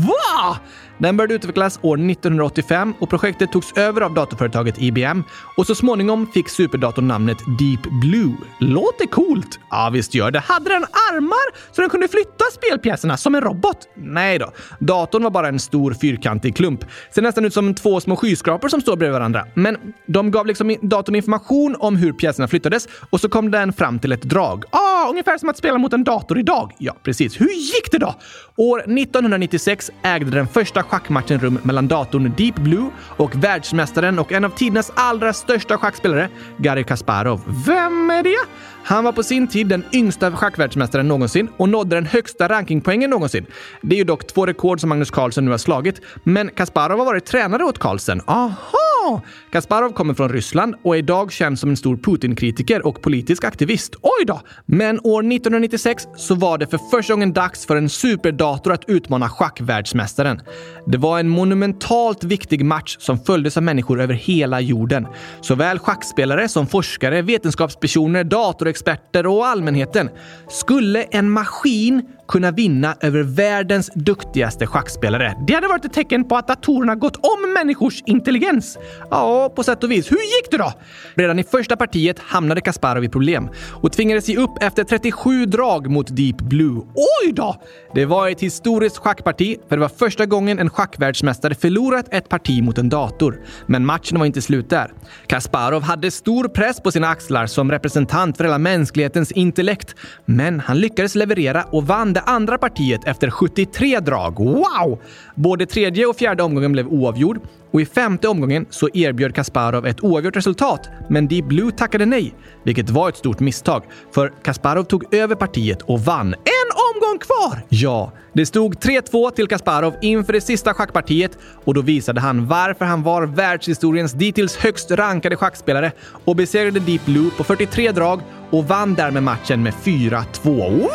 Va? 0.07 0.59
Den 1.01 1.17
började 1.17 1.33
utvecklas 1.33 1.79
år 1.81 2.11
1985 2.11 2.93
och 2.99 3.09
projektet 3.09 3.51
togs 3.51 3.77
över 3.77 4.01
av 4.01 4.13
datorföretaget 4.13 4.81
IBM 4.81 5.23
och 5.57 5.67
så 5.67 5.75
småningom 5.75 6.27
fick 6.33 6.49
superdatorn 6.49 7.07
namnet 7.07 7.37
Deep 7.59 7.81
Blue. 8.01 8.33
Låter 8.59 9.05
coolt! 9.05 9.59
Ja, 9.69 9.89
visst 9.93 10.13
gör 10.13 10.31
det. 10.31 10.39
Hade 10.39 10.69
den 10.69 10.83
armar 10.83 11.73
så 11.75 11.81
den 11.81 11.89
kunde 11.89 12.07
flytta 12.07 12.45
spelpjäserna 12.53 13.17
som 13.17 13.35
en 13.35 13.41
robot? 13.41 13.77
Nej 13.95 14.39
då. 14.39 14.51
Datorn 14.79 15.23
var 15.23 15.31
bara 15.31 15.47
en 15.47 15.59
stor 15.59 15.93
fyrkantig 15.93 16.55
klump. 16.55 16.85
Ser 17.15 17.21
nästan 17.21 17.45
ut 17.45 17.53
som 17.53 17.75
två 17.75 17.99
små 17.99 18.15
skyskrapor 18.15 18.67
som 18.67 18.81
står 18.81 18.95
bredvid 18.95 19.13
varandra. 19.13 19.45
Men 19.53 19.77
de 20.07 20.31
gav 20.31 20.45
liksom 20.45 20.75
datorn 20.81 21.15
information 21.15 21.75
om 21.79 21.95
hur 21.95 22.13
pjäserna 22.13 22.47
flyttades 22.47 22.87
och 23.09 23.21
så 23.21 23.29
kom 23.29 23.51
den 23.51 23.73
fram 23.73 23.99
till 23.99 24.11
ett 24.11 24.23
drag. 24.23 24.63
Ah, 24.69 25.09
ungefär 25.09 25.37
som 25.37 25.49
att 25.49 25.57
spela 25.57 25.77
mot 25.77 25.93
en 25.93 26.03
dator 26.03 26.39
idag. 26.39 26.71
Ja, 26.77 26.95
precis. 27.03 27.41
Hur 27.41 27.49
gick 27.49 27.91
det 27.91 27.97
då? 27.97 28.15
År 28.55 28.79
1996 28.79 29.91
ägde 30.03 30.31
den 30.31 30.47
första 30.47 30.83
schackmatchen 30.91 31.39
rum 31.39 31.59
mellan 31.63 31.87
datorn 31.87 32.33
Deep 32.37 32.55
Blue 32.55 32.89
och 33.17 33.43
världsmästaren 33.43 34.19
och 34.19 34.31
en 34.31 34.45
av 34.45 34.49
tidernas 34.49 34.91
allra 34.95 35.33
största 35.33 35.77
schackspelare, 35.77 36.29
Garry 36.57 36.83
Kasparov. 36.83 37.41
Vem 37.65 38.09
är 38.09 38.23
det? 38.23 38.37
Han 38.83 39.03
var 39.03 39.11
på 39.11 39.23
sin 39.23 39.47
tid 39.47 39.67
den 39.67 39.83
yngsta 39.93 40.31
schackvärldsmästaren 40.31 41.07
någonsin 41.07 41.49
och 41.57 41.69
nådde 41.69 41.95
den 41.95 42.05
högsta 42.05 42.49
rankingpoängen 42.49 43.09
någonsin. 43.09 43.45
Det 43.81 43.95
är 43.95 43.97
ju 43.97 44.03
dock 44.03 44.27
två 44.27 44.45
rekord 44.45 44.79
som 44.79 44.89
Magnus 44.89 45.11
Carlsen 45.11 45.45
nu 45.45 45.51
har 45.51 45.57
slagit, 45.57 46.01
men 46.23 46.49
Kasparov 46.49 46.97
har 46.97 47.05
varit 47.05 47.25
tränare 47.25 47.63
åt 47.63 47.79
Carlsen. 47.79 48.21
Aha! 48.27 49.21
Kasparov 49.51 49.91
kommer 49.91 50.13
från 50.13 50.29
Ryssland 50.29 50.75
och 50.83 50.95
är 50.95 50.99
idag 50.99 51.31
känd 51.31 51.59
som 51.59 51.69
en 51.69 51.77
stor 51.77 51.97
Putin-kritiker 51.97 52.87
och 52.87 53.01
politisk 53.01 53.43
aktivist. 53.43 53.95
Oj 54.01 54.25
då! 54.25 54.41
Men 54.65 54.99
år 55.03 55.19
1996 55.19 56.03
så 56.17 56.35
var 56.35 56.57
det 56.57 56.67
för 56.67 56.79
första 56.91 57.13
gången 57.13 57.33
dags 57.33 57.65
för 57.65 57.75
en 57.75 57.89
superdator 57.89 58.73
att 58.73 58.83
utmana 58.87 59.29
schackvärldsmästaren. 59.29 60.41
Det 60.85 60.97
var 60.97 61.19
en 61.19 61.29
monumentalt 61.29 62.23
viktig 62.23 62.65
match 62.65 62.97
som 62.99 63.19
följdes 63.19 63.57
av 63.57 63.63
människor 63.63 64.01
över 64.01 64.13
hela 64.13 64.61
jorden. 64.61 65.07
Såväl 65.41 65.79
schackspelare 65.79 66.49
som 66.49 66.67
forskare, 66.67 67.21
vetenskapspersoner, 67.21 68.23
experter 68.71 69.27
och 69.27 69.47
allmänheten. 69.47 70.09
Skulle 70.49 71.03
en 71.03 71.29
maskin 71.29 72.01
kunna 72.31 72.51
vinna 72.51 72.95
över 73.01 73.23
världens 73.23 73.89
duktigaste 73.95 74.67
schackspelare. 74.67 75.35
Det 75.47 75.53
hade 75.53 75.67
varit 75.67 75.85
ett 75.85 75.93
tecken 75.93 76.27
på 76.27 76.37
att 76.37 76.47
datorerna 76.47 76.95
gått 76.95 77.15
om 77.15 77.53
människors 77.53 78.03
intelligens. 78.05 78.77
Ja, 79.09 79.53
på 79.55 79.63
sätt 79.63 79.83
och 79.83 79.91
vis. 79.91 80.11
Hur 80.11 80.17
gick 80.17 80.51
det 80.51 80.57
då? 80.57 80.73
Redan 81.15 81.39
i 81.39 81.43
första 81.43 81.77
partiet 81.77 82.19
hamnade 82.19 82.61
Kasparov 82.61 83.03
i 83.03 83.09
problem 83.09 83.49
och 83.71 83.91
tvingades 83.91 84.29
ge 84.29 84.37
upp 84.37 84.63
efter 84.63 84.83
37 84.83 85.45
drag 85.45 85.89
mot 85.89 86.15
Deep 86.15 86.37
Blue. 86.37 86.81
Oj 86.95 87.31
då! 87.31 87.55
Det 87.93 88.05
var 88.05 88.29
ett 88.29 88.41
historiskt 88.41 88.97
schackparti, 88.97 89.57
för 89.69 89.75
det 89.75 89.81
var 89.81 89.89
första 89.89 90.25
gången 90.25 90.59
en 90.59 90.69
schackvärldsmästare 90.69 91.55
förlorat 91.55 92.05
ett 92.11 92.29
parti 92.29 92.63
mot 92.63 92.77
en 92.77 92.89
dator. 92.89 93.41
Men 93.65 93.85
matchen 93.85 94.19
var 94.19 94.25
inte 94.25 94.41
slut 94.41 94.69
där. 94.69 94.93
Kasparov 95.27 95.81
hade 95.81 96.11
stor 96.11 96.47
press 96.47 96.81
på 96.81 96.91
sina 96.91 97.07
axlar 97.07 97.47
som 97.47 97.71
representant 97.71 98.37
för 98.37 98.43
hela 98.43 98.57
mänsklighetens 98.57 99.31
intellekt, 99.31 99.95
men 100.25 100.59
han 100.59 100.79
lyckades 100.79 101.15
leverera 101.15 101.63
och 101.63 101.87
vann 101.87 102.13
det 102.25 102.31
andra 102.31 102.57
partiet 102.57 103.03
efter 103.05 103.29
73 103.29 103.99
drag. 103.99 104.39
Wow! 104.39 104.99
Både 105.35 105.65
tredje 105.65 106.05
och 106.05 106.15
fjärde 106.15 106.43
omgången 106.43 106.71
blev 106.71 106.87
oavgjord 106.87 107.39
och 107.71 107.81
i 107.81 107.85
femte 107.85 108.27
omgången 108.27 108.65
så 108.69 108.89
erbjöd 108.93 109.35
Kasparov 109.35 109.85
ett 109.85 110.03
oavgjort 110.03 110.35
resultat, 110.35 110.89
men 111.09 111.27
Deep 111.27 111.45
Blue 111.45 111.71
tackade 111.71 112.05
nej, 112.05 112.35
vilket 112.63 112.89
var 112.89 113.09
ett 113.09 113.17
stort 113.17 113.39
misstag, 113.39 113.83
för 114.13 114.33
Kasparov 114.43 114.83
tog 114.83 115.13
över 115.13 115.35
partiet 115.35 115.81
och 115.81 115.99
vann. 115.99 116.33
En 116.33 116.70
omgång 116.95 117.19
kvar! 117.19 117.63
Ja, 117.69 118.11
det 118.33 118.45
stod 118.45 118.75
3-2 118.75 119.31
till 119.31 119.47
Kasparov 119.47 119.93
inför 120.01 120.33
det 120.33 120.41
sista 120.41 120.73
schackpartiet 120.73 121.37
och 121.63 121.73
då 121.73 121.81
visade 121.81 122.21
han 122.21 122.47
varför 122.47 122.85
han 122.85 123.03
var 123.03 123.23
världshistoriens 123.25 124.13
dittills 124.13 124.55
högst 124.55 124.91
rankade 124.91 125.35
schackspelare 125.35 125.91
och 126.25 126.35
besegrade 126.35 126.79
Deep 126.79 127.05
Blue 127.05 127.29
på 127.37 127.43
43 127.43 127.91
drag 127.91 128.21
och 128.49 128.67
vann 128.67 128.95
därmed 128.95 129.23
matchen 129.23 129.63
med 129.63 129.73
4-2. 129.73 130.21
Woho! 130.43 130.89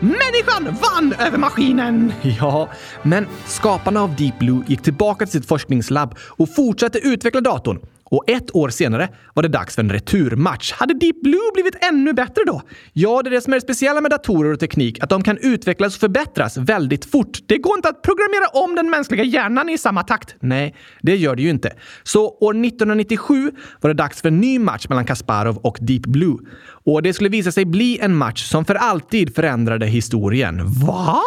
Människan 0.00 0.76
vann 0.82 1.12
över 1.26 1.38
maskinen! 1.38 2.12
Ja, 2.40 2.68
men 3.02 3.26
skaparna 3.46 4.02
av 4.02 4.16
Deep 4.16 4.38
Blue 4.38 4.62
gick 4.66 4.82
tillbaka 4.82 5.26
till 5.26 5.32
sitt 5.32 5.48
forskningslabb 5.48 6.14
och 6.18 6.54
fortsatte 6.54 6.98
utveckla 6.98 7.40
datorn. 7.40 7.80
Och 8.12 8.30
ett 8.30 8.56
år 8.56 8.68
senare 8.68 9.08
var 9.34 9.42
det 9.42 9.48
dags 9.48 9.74
för 9.74 9.82
en 9.82 9.92
returmatch. 9.92 10.72
Hade 10.72 10.94
Deep 10.94 11.22
Blue 11.22 11.50
blivit 11.54 11.84
ännu 11.84 12.12
bättre 12.12 12.42
då? 12.46 12.62
Ja, 12.92 13.22
det 13.22 13.28
är 13.28 13.30
det 13.30 13.40
som 13.40 13.52
är 13.52 13.56
det 13.56 13.60
speciella 13.60 14.00
med 14.00 14.10
datorer 14.10 14.52
och 14.52 14.60
teknik, 14.60 15.02
att 15.02 15.10
de 15.10 15.22
kan 15.22 15.38
utvecklas 15.38 15.94
och 15.94 16.00
förbättras 16.00 16.56
väldigt 16.56 17.04
fort. 17.04 17.38
Det 17.46 17.58
går 17.58 17.76
inte 17.76 17.88
att 17.88 18.02
programmera 18.02 18.46
om 18.52 18.74
den 18.74 18.90
mänskliga 18.90 19.24
hjärnan 19.24 19.68
i 19.68 19.78
samma 19.78 20.02
takt. 20.02 20.34
Nej, 20.40 20.74
det 21.02 21.16
gör 21.16 21.36
det 21.36 21.42
ju 21.42 21.50
inte. 21.50 21.72
Så 22.02 22.28
år 22.28 22.50
1997 22.66 23.50
var 23.80 23.90
det 23.90 23.94
dags 23.94 24.22
för 24.22 24.28
en 24.28 24.40
ny 24.40 24.58
match 24.58 24.88
mellan 24.88 25.04
Kasparov 25.04 25.56
och 25.56 25.78
Deep 25.80 26.02
Blue. 26.02 26.36
Och 26.84 27.02
det 27.02 27.12
skulle 27.12 27.28
visa 27.28 27.52
sig 27.52 27.64
bli 27.64 27.98
en 27.98 28.16
match 28.16 28.44
som 28.44 28.64
för 28.64 28.74
alltid 28.74 29.34
förändrade 29.34 29.86
historien. 29.86 30.60
Va? 30.64 31.22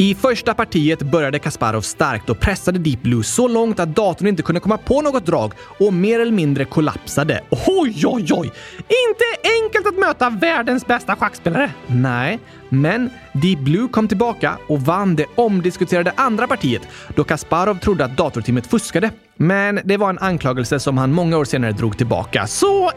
I 0.00 0.14
första 0.14 0.54
partiet 0.54 1.02
började 1.02 1.38
Kasparov 1.38 1.80
starkt 1.80 2.30
och 2.30 2.40
pressade 2.40 2.78
Deep 2.78 3.02
Blue 3.02 3.24
så 3.24 3.48
långt 3.48 3.80
att 3.80 3.96
datorn 3.96 4.28
inte 4.28 4.42
kunde 4.42 4.60
komma 4.60 4.78
på 4.78 5.02
något 5.02 5.26
drag 5.26 5.52
och 5.78 5.92
mer 5.92 6.20
eller 6.20 6.32
mindre 6.32 6.64
kollapsade. 6.64 7.40
Oj, 7.50 8.06
oj, 8.06 8.26
oj! 8.30 8.52
Inte 8.76 9.50
enkelt 9.62 9.86
att 9.86 9.98
möta 9.98 10.30
världens 10.30 10.86
bästa 10.86 11.16
schackspelare. 11.16 11.70
Nej, 11.86 12.38
Men 12.68 13.10
Deep 13.32 13.58
Blue 13.58 13.88
kom 13.88 14.08
tillbaka 14.08 14.58
och 14.68 14.80
vann 14.80 15.16
det 15.16 15.26
omdiskuterade 15.34 16.12
andra 16.16 16.46
partiet 16.46 16.82
då 17.16 17.24
Kasparov 17.24 17.78
trodde 17.78 18.04
att 18.04 18.16
datorteamet 18.16 18.66
fuskade. 18.66 19.10
Men 19.36 19.80
det 19.84 19.96
var 19.96 20.10
en 20.10 20.18
anklagelse 20.18 20.80
som 20.80 20.98
han 20.98 21.12
många 21.12 21.38
år 21.38 21.44
senare 21.44 21.72
drog 21.72 21.98
tillbaka. 21.98 22.46
Så 22.46 22.88
1-1! 22.88 22.92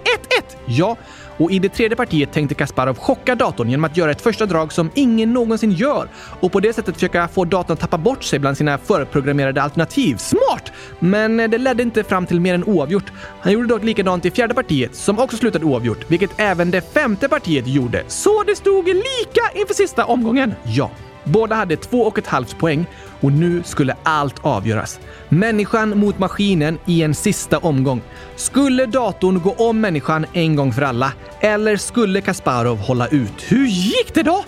Ja, 0.66 0.98
och 1.38 1.52
i 1.52 1.60
det 1.60 1.70
tredje 1.70 1.96
partiet 1.96 2.34
tänkte 2.34 2.56
Kasparov 2.56 2.98
chocka 2.98 3.36
datorn 3.36 3.70
genom 3.70 3.84
att 3.84 3.98
göra 3.98 4.12
ett 4.12 4.22
första 4.22 4.46
drag 4.46 4.74
som 4.74 4.92
ingen 4.94 5.34
någonsin 5.34 5.72
gör 5.72 6.08
och 6.40 6.52
på 6.52 6.60
det 6.60 6.74
sättet 6.74 6.96
försöka 6.96 7.28
få 7.28 7.46
datorn 7.46 7.74
att 7.74 7.80
tappa 7.80 7.98
bort 7.98 8.24
sig 8.24 8.40
bland 8.40 8.58
sina 8.58 8.78
förprogrammerade 8.78 9.62
alternativ. 9.62 10.18
Smart! 10.18 10.72
Men 11.00 11.40
eh, 11.40 11.50
det 11.50 11.58
ledde 11.58 11.84
inte 11.84 12.04
fram 12.04 12.26
till 12.26 12.40
mer 12.40 12.54
än 12.54 12.64
oavgjort. 12.64 13.12
Han 13.42 13.54
gjorde 13.54 13.68
dock 13.68 13.84
likadant 13.84 14.26
i 14.26 14.32
fjärde 14.32 14.54
partiet 14.54 14.96
som 14.96 15.20
också 15.20 15.38
slutade 15.38 15.66
oavgjort, 15.66 16.06
vilket 16.08 16.32
även 16.38 16.72
det 16.72 16.94
femte 16.94 17.30
partiet 17.30 17.68
gjorde. 17.68 18.04
Så 18.08 18.44
det 18.44 18.56
stod 18.56 18.88
lika 18.88 19.60
inför 19.60 19.74
sista 19.74 20.06
omgången. 20.06 20.54
Ja. 20.64 20.92
Båda 21.24 21.56
hade 21.56 21.78
två 21.78 22.02
och 22.02 22.18
ett 22.18 22.28
halvt 22.28 22.58
poäng 22.58 22.86
och 23.22 23.32
nu 23.32 23.64
skulle 23.64 23.96
allt 24.04 24.36
avgöras. 24.42 25.00
Människan 25.30 25.98
mot 25.98 26.20
maskinen 26.20 26.80
i 26.86 27.04
en 27.04 27.16
sista 27.16 27.58
omgång. 27.58 28.02
Skulle 28.36 28.86
datorn 28.86 29.40
gå 29.40 29.52
om 29.54 29.82
människan 29.82 30.26
en 30.34 30.56
gång 30.56 30.74
för 30.74 30.82
alla? 30.82 31.14
Eller 31.40 31.78
skulle 31.78 32.22
Kasparov 32.22 32.78
hålla 32.78 33.08
ut? 33.08 33.46
Hur 33.48 33.68
gick 33.68 34.14
det 34.14 34.24
då? 34.24 34.44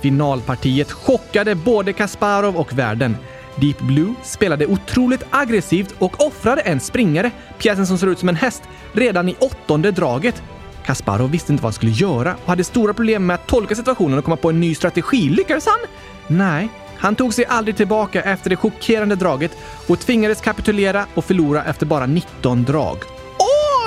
Finalpartiet 0.00 0.92
chockade 0.92 1.54
både 1.54 1.92
Kasparov 1.92 2.56
och 2.56 2.78
världen. 2.78 3.16
Deep 3.56 3.80
Blue 3.80 4.14
spelade 4.22 4.66
otroligt 4.66 5.22
aggressivt 5.30 5.94
och 5.98 6.26
offrade 6.26 6.60
en 6.60 6.80
springare, 6.80 7.30
pjäsen 7.58 7.86
som 7.86 7.98
ser 7.98 8.06
ut 8.06 8.18
som 8.18 8.28
en 8.28 8.36
häst, 8.36 8.62
redan 8.92 9.28
i 9.28 9.36
åttonde 9.38 9.90
draget. 9.90 10.42
Kasparov 10.84 11.30
visste 11.30 11.52
inte 11.52 11.62
vad 11.62 11.68
han 11.68 11.72
skulle 11.72 11.92
göra 11.92 12.36
och 12.42 12.48
hade 12.48 12.64
stora 12.64 12.94
problem 12.94 13.26
med 13.26 13.34
att 13.34 13.46
tolka 13.46 13.74
situationen 13.74 14.18
och 14.18 14.24
komma 14.24 14.36
på 14.36 14.50
en 14.50 14.60
ny 14.60 14.74
strategi. 14.74 15.28
Lyckades 15.28 15.66
han? 15.66 15.78
Nej, 16.26 16.68
han 16.98 17.14
tog 17.14 17.34
sig 17.34 17.44
aldrig 17.44 17.76
tillbaka 17.76 18.22
efter 18.22 18.50
det 18.50 18.56
chockerande 18.56 19.16
draget 19.16 19.56
och 19.88 20.00
tvingades 20.00 20.40
kapitulera 20.40 21.06
och 21.14 21.24
förlora 21.24 21.64
efter 21.64 21.86
bara 21.86 22.06
19 22.06 22.64
drag. 22.64 22.98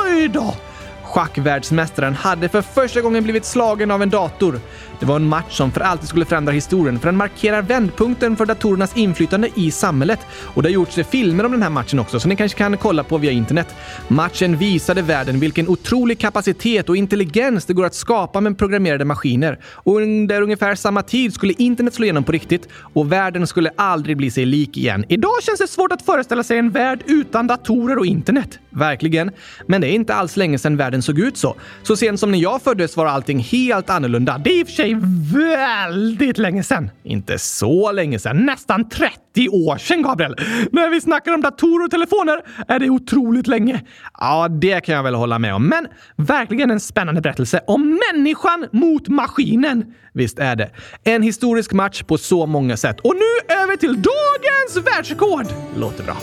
Oj 0.06 0.28
då! 0.28 0.56
Schackvärldsmästaren 1.04 2.16
hade 2.16 2.50
för 2.50 2.62
första 2.62 3.02
gången 3.02 3.24
blivit 3.24 3.46
slagen 3.46 3.92
av 3.92 4.02
en 4.02 4.10
dator. 4.10 4.60
Det 5.00 5.06
var 5.06 5.16
en 5.16 5.28
match 5.28 5.58
som 5.58 5.72
för 5.72 5.82
alltid 5.82 6.10
skulle 6.10 6.26
förändra 6.26 6.52
historien, 6.54 7.00
för 7.00 7.08
den 7.08 7.18
markerar 7.18 7.62
vändpunkten 7.62 8.36
för 8.36 8.46
datorernas 8.46 8.98
inflytande 8.98 9.50
i 9.56 9.72
samhället. 9.72 10.20
Och 10.30 10.64
det 10.64 10.70
har 10.70 10.74
gjorts 10.74 11.00
filmer 11.12 11.46
om 11.46 11.52
den 11.52 11.64
här 11.64 11.70
matchen 11.70 12.00
också, 12.00 12.20
så 12.20 12.28
ni 12.28 12.36
kanske 12.36 12.58
kan 12.58 12.78
kolla 12.78 13.04
på 13.04 13.18
via 13.18 13.32
internet. 13.32 13.76
Matchen 14.08 14.58
visade 14.58 15.02
världen 15.02 15.40
vilken 15.40 15.68
otrolig 15.68 16.20
kapacitet 16.20 16.90
och 16.90 16.98
intelligens 16.98 17.66
det 17.66 17.74
går 17.74 17.86
att 17.86 17.96
skapa 17.96 18.42
med 18.42 18.58
programmerade 18.58 19.06
maskiner. 19.06 19.60
Och 19.66 19.96
under 19.96 20.42
ungefär 20.42 20.76
samma 20.76 21.04
tid 21.04 21.34
skulle 21.34 21.54
internet 21.58 21.94
slå 21.94 22.04
igenom 22.04 22.24
på 22.24 22.32
riktigt 22.32 22.68
och 22.94 23.12
världen 23.12 23.48
skulle 23.48 23.72
aldrig 23.76 24.18
bli 24.18 24.32
sig 24.32 24.46
lik 24.46 24.78
igen. 24.78 25.06
Idag 25.10 25.44
känns 25.44 25.60
det 25.60 25.68
svårt 25.68 25.92
att 25.92 26.02
föreställa 26.02 26.44
sig 26.44 26.58
en 26.58 26.70
värld 26.70 27.04
utan 27.06 27.48
datorer 27.48 27.98
och 27.98 28.06
internet. 28.06 28.60
Verkligen. 28.70 29.32
Men 29.66 29.82
det 29.82 29.88
är 29.88 29.92
inte 29.92 30.14
alls 30.14 30.38
länge 30.38 30.60
sedan 30.60 30.78
världen 30.78 31.02
såg 31.02 31.20
ut 31.20 31.38
så. 31.38 31.56
Så 31.84 31.96
sent 31.96 32.20
som 32.20 32.32
när 32.32 32.40
jag 32.40 32.62
föddes 32.62 32.98
var 32.98 33.06
allting 33.06 33.40
helt 33.40 33.90
annorlunda. 33.90 34.38
Det 34.38 34.50
är 34.50 34.60
i 34.60 34.64
och 34.64 34.68
för 34.68 34.74
sig 34.74 34.87
väldigt 35.34 36.38
länge 36.38 36.64
sedan. 36.64 36.90
Inte 37.04 37.40
så 37.40 37.92
länge 37.92 38.20
sedan. 38.20 38.46
Nästan 38.46 38.90
30 38.90 39.50
år 39.50 39.78
sedan, 39.78 40.02
Gabriel. 40.02 40.36
När 40.72 40.90
vi 40.90 41.02
snackar 41.02 41.34
om 41.34 41.42
datorer 41.42 41.86
och 41.86 41.92
telefoner 41.92 42.42
är 42.68 42.80
det 42.80 42.90
otroligt 42.90 43.48
länge. 43.48 43.82
Ja, 44.20 44.48
det 44.48 44.82
kan 44.82 44.96
jag 44.96 45.04
väl 45.04 45.16
hålla 45.16 45.40
med 45.40 45.56
om. 45.56 45.68
Men 45.68 45.88
verkligen 46.16 46.72
en 46.72 46.80
spännande 46.80 47.22
berättelse 47.22 47.62
om 47.68 48.00
människan 48.14 48.68
mot 48.72 49.08
maskinen. 49.08 49.86
Visst 50.14 50.40
är 50.40 50.56
det. 50.56 50.70
En 51.04 51.22
historisk 51.22 51.74
match 51.74 52.04
på 52.04 52.18
så 52.18 52.46
många 52.46 52.78
sätt. 52.78 53.00
Och 53.00 53.16
nu 53.16 53.56
över 53.56 53.76
till 53.76 54.02
dagens 54.02 54.88
världsrekord! 54.88 55.46
Låter 55.76 56.04
bra. 56.04 56.18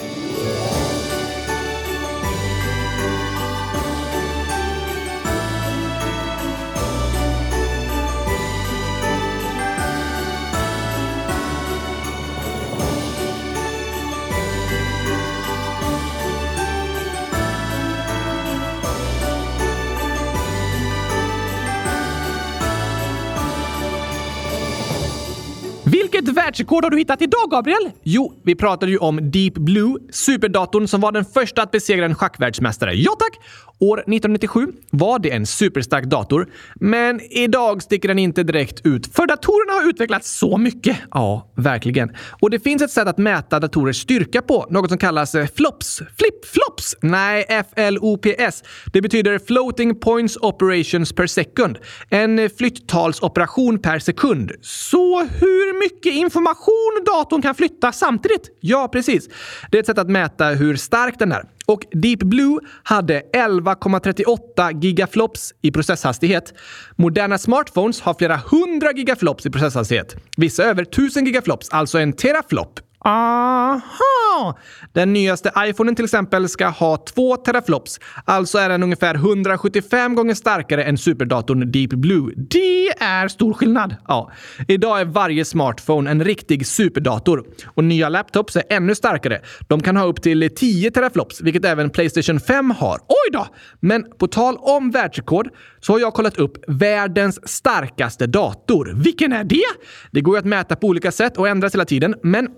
Vilket 26.15 26.35
världsrekord 26.35 26.85
har 26.85 26.91
du 26.91 26.99
hittat 26.99 27.23
idag, 27.23 27.51
Gabriel? 27.51 27.91
Jo, 28.03 28.33
vi 28.45 28.55
pratade 28.55 28.93
ju 28.93 28.99
om 28.99 29.31
Deep 29.31 29.55
Blue, 29.55 29.99
superdatorn 30.11 30.89
som 30.89 31.01
var 31.01 31.13
den 31.13 31.25
första 31.25 31.63
att 31.63 31.71
besegra 31.71 32.05
en 32.05 32.15
schackvärldsmästare. 32.15 32.95
Ja 32.95 33.13
tack! 33.19 33.39
År 33.79 33.99
1997 33.99 34.67
var 34.91 35.19
det 35.19 35.31
en 35.31 35.47
superstark 35.47 36.05
dator, 36.05 36.47
men 36.75 37.21
idag 37.21 37.83
sticker 37.83 38.09
den 38.09 38.19
inte 38.19 38.43
direkt 38.43 38.87
ut, 38.87 39.15
för 39.15 39.27
datorerna 39.27 39.73
har 39.81 39.91
utvecklats 39.91 40.39
så 40.39 40.57
mycket. 40.57 40.97
Ja, 41.11 41.53
verkligen. 41.57 42.17
Och 42.41 42.51
det 42.51 42.61
finns 42.61 42.83
ett 42.83 42.91
sätt 42.91 43.09
att 43.09 43.19
mäta 43.19 43.61
datorers 43.61 44.03
styrka 44.03 44.43
på, 44.43 44.67
något 44.71 44.89
som 44.89 44.99
kallas 44.99 45.35
eh, 45.35 45.47
flops. 45.57 46.01
Flip-flops? 46.01 46.97
Nej, 47.01 47.47
FLOPS. 47.77 48.63
Det 48.93 49.01
betyder 49.01 49.39
Floating 49.39 50.01
Points 50.01 50.37
Operations 50.37 51.13
per 51.13 51.27
Second. 51.27 51.79
En 52.09 52.51
flytttalsoperation 52.59 53.79
per 53.79 53.99
sekund. 53.99 54.53
Så 54.63 55.21
hur 55.21 55.79
mycket? 55.79 56.04
Mycket 56.05 56.21
information 56.21 57.03
datorn 57.07 57.43
kan 57.43 57.55
flytta 57.55 57.93
samtidigt? 57.93 58.51
Ja, 58.61 58.89
precis. 58.89 59.29
Det 59.71 59.79
är 59.79 59.81
ett 59.81 59.87
sätt 59.87 59.99
att 59.99 60.11
mäta 60.11 60.47
hur 60.47 60.77
stark 60.77 61.19
den 61.19 61.33
är. 61.33 61.45
Och 61.67 61.81
Deep 61.93 62.19
Blue 62.19 62.61
hade 62.83 63.23
11,38 63.33 64.83
gigaflops 64.83 65.55
i 65.63 65.73
processhastighet. 65.73 66.55
Moderna 66.97 67.39
smartphones 67.39 68.01
har 68.01 68.15
flera 68.15 68.37
hundra 68.37 68.93
gigaflops 68.93 69.47
i 69.47 69.51
processhastighet. 69.51 70.17
Vissa 70.37 70.65
över 70.65 70.83
1000 70.83 71.27
gigaflops, 71.27 71.69
alltså 71.71 71.99
en 71.99 72.13
teraflop. 72.13 72.81
Aha! 73.07 74.59
Den 74.93 75.13
nyaste 75.13 75.53
iPhonen 75.59 75.95
till 75.95 76.05
exempel 76.05 76.49
ska 76.49 76.69
ha 76.69 76.97
2 76.97 77.37
teraflops. 77.37 78.01
Alltså 78.25 78.59
är 78.59 78.69
den 78.69 78.83
ungefär 78.83 79.15
175 79.15 80.15
gånger 80.15 80.35
starkare 80.35 80.85
än 80.85 80.99
superdatorn 80.99 81.73
Deep 81.73 81.91
Blue. 81.91 82.33
Det 82.37 82.89
är 82.89 83.29
stor 83.29 83.53
skillnad. 83.53 83.97
Ja. 84.09 84.31
Idag 84.69 85.01
är 85.01 85.05
varje 85.05 85.45
smartphone 85.45 86.11
en 86.11 86.25
riktig 86.25 86.67
superdator. 86.67 87.45
Och 87.67 87.85
nya 87.85 88.09
laptops 88.09 88.57
är 88.57 88.63
ännu 88.71 88.95
starkare. 88.95 89.41
De 89.69 89.83
kan 89.83 89.97
ha 89.97 90.05
upp 90.05 90.23
till 90.23 90.51
10 90.57 90.91
teraflops, 90.91 91.41
vilket 91.41 91.65
även 91.65 91.91
Playstation 91.91 92.41
5 92.41 92.71
har. 92.71 92.99
Oj 93.09 93.33
då! 93.33 93.47
Men 93.81 94.05
på 94.19 94.27
tal 94.27 94.57
om 94.57 94.91
världsrekord 94.91 95.49
så 95.81 95.93
har 95.93 96.01
jag 96.01 96.15
kollat 96.15 96.39
upp 96.39 96.65
världens 96.69 97.49
starkaste 97.49 98.27
dator. 98.27 98.93
Vilken 98.95 99.33
är 99.33 99.45
det? 99.45 99.65
Det 100.11 100.21
går 100.21 100.35
ju 100.35 100.39
att 100.39 100.45
mäta 100.45 100.77
på 100.77 100.87
olika 100.87 101.13
sätt 101.13 101.37
och 101.37 101.49
ändras 101.49 101.75
hela 101.75 101.85
tiden, 101.85 102.15
men 102.23 102.49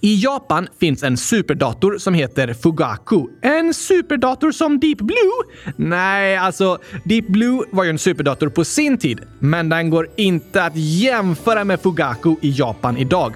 i 0.00 0.14
Japan 0.14 0.68
finns 0.80 1.02
en 1.02 1.16
superdator 1.16 1.98
som 1.98 2.14
heter 2.14 2.54
Fugaku. 2.54 3.26
En 3.42 3.74
superdator 3.74 4.52
som 4.52 4.80
Deep 4.80 4.98
Blue? 4.98 5.74
Nej, 5.76 6.36
alltså 6.36 6.78
Deep 7.04 7.26
Blue 7.26 7.64
var 7.70 7.84
ju 7.84 7.90
en 7.90 7.98
superdator 7.98 8.48
på 8.48 8.64
sin 8.64 8.98
tid, 8.98 9.20
men 9.38 9.68
den 9.68 9.90
går 9.90 10.08
inte 10.16 10.64
att 10.64 10.76
jämföra 10.76 11.64
med 11.64 11.80
Fugaku 11.80 12.36
i 12.40 12.50
Japan 12.50 12.96
idag. 12.96 13.34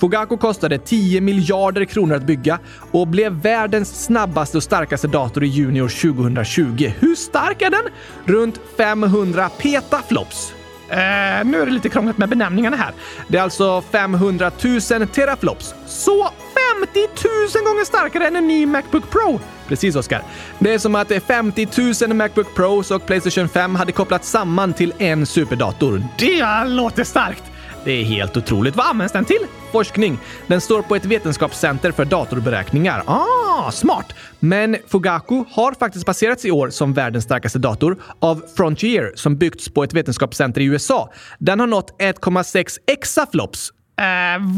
Fugaku 0.00 0.36
kostade 0.36 0.78
10 0.78 1.20
miljarder 1.20 1.84
kronor 1.84 2.14
att 2.14 2.26
bygga 2.26 2.58
och 2.90 3.08
blev 3.08 3.32
världens 3.32 4.04
snabbaste 4.04 4.56
och 4.56 4.62
starkaste 4.62 5.08
dator 5.08 5.44
i 5.44 5.46
juni 5.46 5.82
år 5.82 6.12
2020. 6.12 6.92
Hur 6.98 7.14
stark 7.14 7.62
är 7.62 7.70
den? 7.70 7.84
Runt 8.24 8.60
500 8.76 9.48
petaflops. 9.48 10.52
Eh, 10.88 10.96
nu 11.44 11.60
är 11.60 11.66
det 11.66 11.72
lite 11.72 11.88
krångligt 11.88 12.18
med 12.18 12.28
benämningarna 12.28 12.76
här. 12.76 12.92
Det 13.28 13.38
är 13.38 13.42
alltså 13.42 13.82
500 13.92 14.50
000 14.64 14.80
teraflops. 15.06 15.74
Så 15.86 16.30
50 16.80 17.00
000 17.54 17.64
gånger 17.64 17.84
starkare 17.84 18.26
än 18.26 18.36
en 18.36 18.46
ny 18.46 18.66
Macbook 18.66 19.10
Pro. 19.10 19.40
Precis, 19.68 19.96
Oskar. 19.96 20.22
Det 20.58 20.74
är 20.74 20.78
som 20.78 20.94
att 20.94 21.12
50 21.26 21.68
000 22.06 22.14
Macbook 22.14 22.54
Pros 22.54 22.90
och 22.90 23.06
Playstation 23.06 23.48
5 23.48 23.74
hade 23.74 23.92
kopplats 23.92 24.30
samman 24.30 24.72
till 24.72 24.92
en 24.98 25.26
superdator. 25.26 26.02
Det 26.18 26.64
låter 26.64 27.04
starkt! 27.04 27.42
Det 27.84 27.92
är 27.92 28.04
helt 28.04 28.36
otroligt. 28.36 28.76
Vad 28.76 28.86
används 28.86 29.12
den 29.12 29.24
till? 29.24 29.46
Forskning. 29.74 30.18
Den 30.46 30.60
står 30.60 30.82
på 30.82 30.96
ett 30.96 31.04
vetenskapscenter 31.04 31.92
för 31.92 32.04
datorberäkningar. 32.04 33.02
Ah, 33.06 33.70
smart! 33.70 34.14
Men 34.40 34.76
Fugaku 34.86 35.44
har 35.50 35.72
faktiskt 35.72 36.06
passerats 36.06 36.44
i 36.44 36.50
år 36.50 36.70
som 36.70 36.92
världens 36.92 37.24
starkaste 37.24 37.58
dator 37.58 38.02
av 38.18 38.42
Frontier 38.56 39.12
som 39.14 39.36
byggts 39.36 39.68
på 39.68 39.84
ett 39.84 39.94
vetenskapscenter 39.94 40.60
i 40.60 40.64
USA. 40.64 41.12
Den 41.38 41.60
har 41.60 41.66
nått 41.66 42.00
1,6 42.00 42.78
exaflops. 42.86 43.70
Eh, 43.98 44.04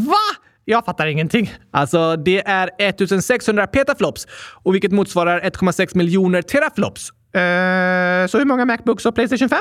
va? 0.07 0.45
Jag 0.65 0.85
fattar 0.85 1.07
ingenting. 1.07 1.53
Alltså, 1.71 2.17
det 2.17 2.49
är 2.49 2.71
1600 2.79 3.67
petaflops, 3.67 4.27
och 4.63 4.75
vilket 4.75 4.93
motsvarar 4.93 5.41
1,6 5.41 5.97
miljoner 5.97 6.43
teraflops. 6.43 7.11
Uh, 7.11 8.27
så 8.27 8.39
hur 8.39 8.45
många 8.45 8.65
Macbooks 8.65 9.07
och 9.07 9.15
Playstation 9.15 9.49
5? 9.49 9.59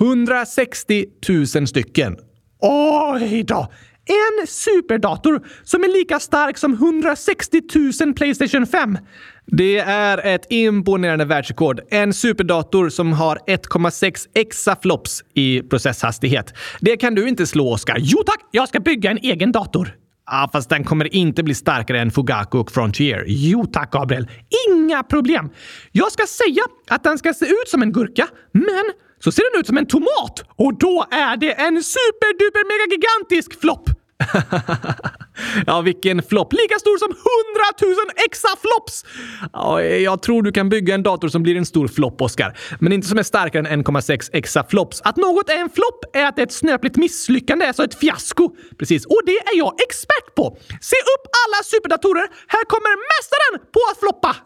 160 0.00 1.04
000 1.28 1.66
stycken. 1.66 2.16
Oj 2.60 3.42
då! 3.42 3.68
En 4.06 4.46
superdator 4.46 5.46
som 5.64 5.84
är 5.84 5.88
lika 5.88 6.20
stark 6.20 6.58
som 6.58 6.72
160 6.72 7.60
000 8.04 8.14
Playstation 8.14 8.66
5. 8.66 8.98
Det 9.46 9.78
är 9.78 10.26
ett 10.26 10.46
imponerande 10.50 11.24
världsrekord. 11.24 11.80
En 11.90 12.14
superdator 12.14 12.88
som 12.88 13.12
har 13.12 13.38
1,6 13.46 14.28
exaflops 14.34 15.24
i 15.34 15.62
processhastighet. 15.62 16.54
Det 16.80 16.96
kan 16.96 17.14
du 17.14 17.28
inte 17.28 17.46
slå, 17.46 17.72
Oskar. 17.72 17.96
Jo 17.98 18.22
tack, 18.26 18.40
jag 18.50 18.68
ska 18.68 18.80
bygga 18.80 19.10
en 19.10 19.18
egen 19.18 19.52
dator. 19.52 19.94
Ja, 20.26 20.48
fast 20.52 20.70
den 20.70 20.84
kommer 20.84 21.14
inte 21.14 21.42
bli 21.42 21.54
starkare 21.54 22.00
än 22.00 22.10
Fugaku 22.10 22.58
och 22.58 22.70
Frontier. 22.70 23.24
Jo 23.26 23.66
tack, 23.66 23.90
Gabriel. 23.90 24.28
Inga 24.70 25.02
problem. 25.02 25.50
Jag 25.92 26.12
ska 26.12 26.26
säga 26.26 26.62
att 26.90 27.04
den 27.04 27.18
ska 27.18 27.34
se 27.34 27.44
ut 27.44 27.68
som 27.68 27.82
en 27.82 27.92
gurka, 27.92 28.28
men 28.52 28.84
så 29.24 29.32
ser 29.32 29.52
den 29.52 29.60
ut 29.60 29.66
som 29.66 29.78
en 29.78 29.86
tomat. 29.86 30.36
Och 30.56 30.78
då 30.78 31.06
är 31.10 31.36
det 31.36 31.52
en 31.52 31.82
superduper 31.82 32.62
mega 32.72 32.86
gigantisk 32.94 33.60
flopp. 33.60 33.90
ja, 35.66 35.80
vilken 35.80 36.22
flopp. 36.22 36.52
Lika 36.52 36.78
stor 36.78 36.98
som 36.98 37.10
100 37.10 37.96
000 37.96 38.10
exaflops! 38.26 39.04
Ja, 39.52 39.82
jag 39.82 40.22
tror 40.22 40.42
du 40.42 40.52
kan 40.52 40.68
bygga 40.68 40.94
en 40.94 41.02
dator 41.02 41.28
som 41.28 41.42
blir 41.42 41.56
en 41.56 41.66
stor 41.66 41.88
flopp, 41.88 42.20
Oskar. 42.20 42.58
Men 42.80 42.92
inte 42.92 43.08
som 43.08 43.18
är 43.18 43.22
starkare 43.22 43.68
än 43.68 43.84
1,6 43.84 44.30
exaflops. 44.32 45.00
Att 45.04 45.16
något 45.16 45.50
är 45.50 45.58
en 45.58 45.70
flopp 45.70 46.16
är 46.16 46.24
att 46.24 46.36
det 46.36 46.42
är 46.42 46.46
ett 46.46 46.52
snöpligt 46.52 46.96
misslyckande, 46.96 47.66
alltså 47.66 47.84
ett 47.84 47.94
fiasko. 47.94 48.56
Precis, 48.78 49.06
och 49.06 49.20
det 49.26 49.38
är 49.38 49.58
jag 49.58 49.72
expert 49.88 50.34
på. 50.36 50.56
Se 50.80 50.96
upp 51.14 51.24
alla 51.42 51.62
superdatorer! 51.64 52.26
Här 52.48 52.64
kommer 52.64 52.92
mästaren 53.12 53.72
på 53.72 53.80
att 53.90 53.98
floppa! 53.98 54.36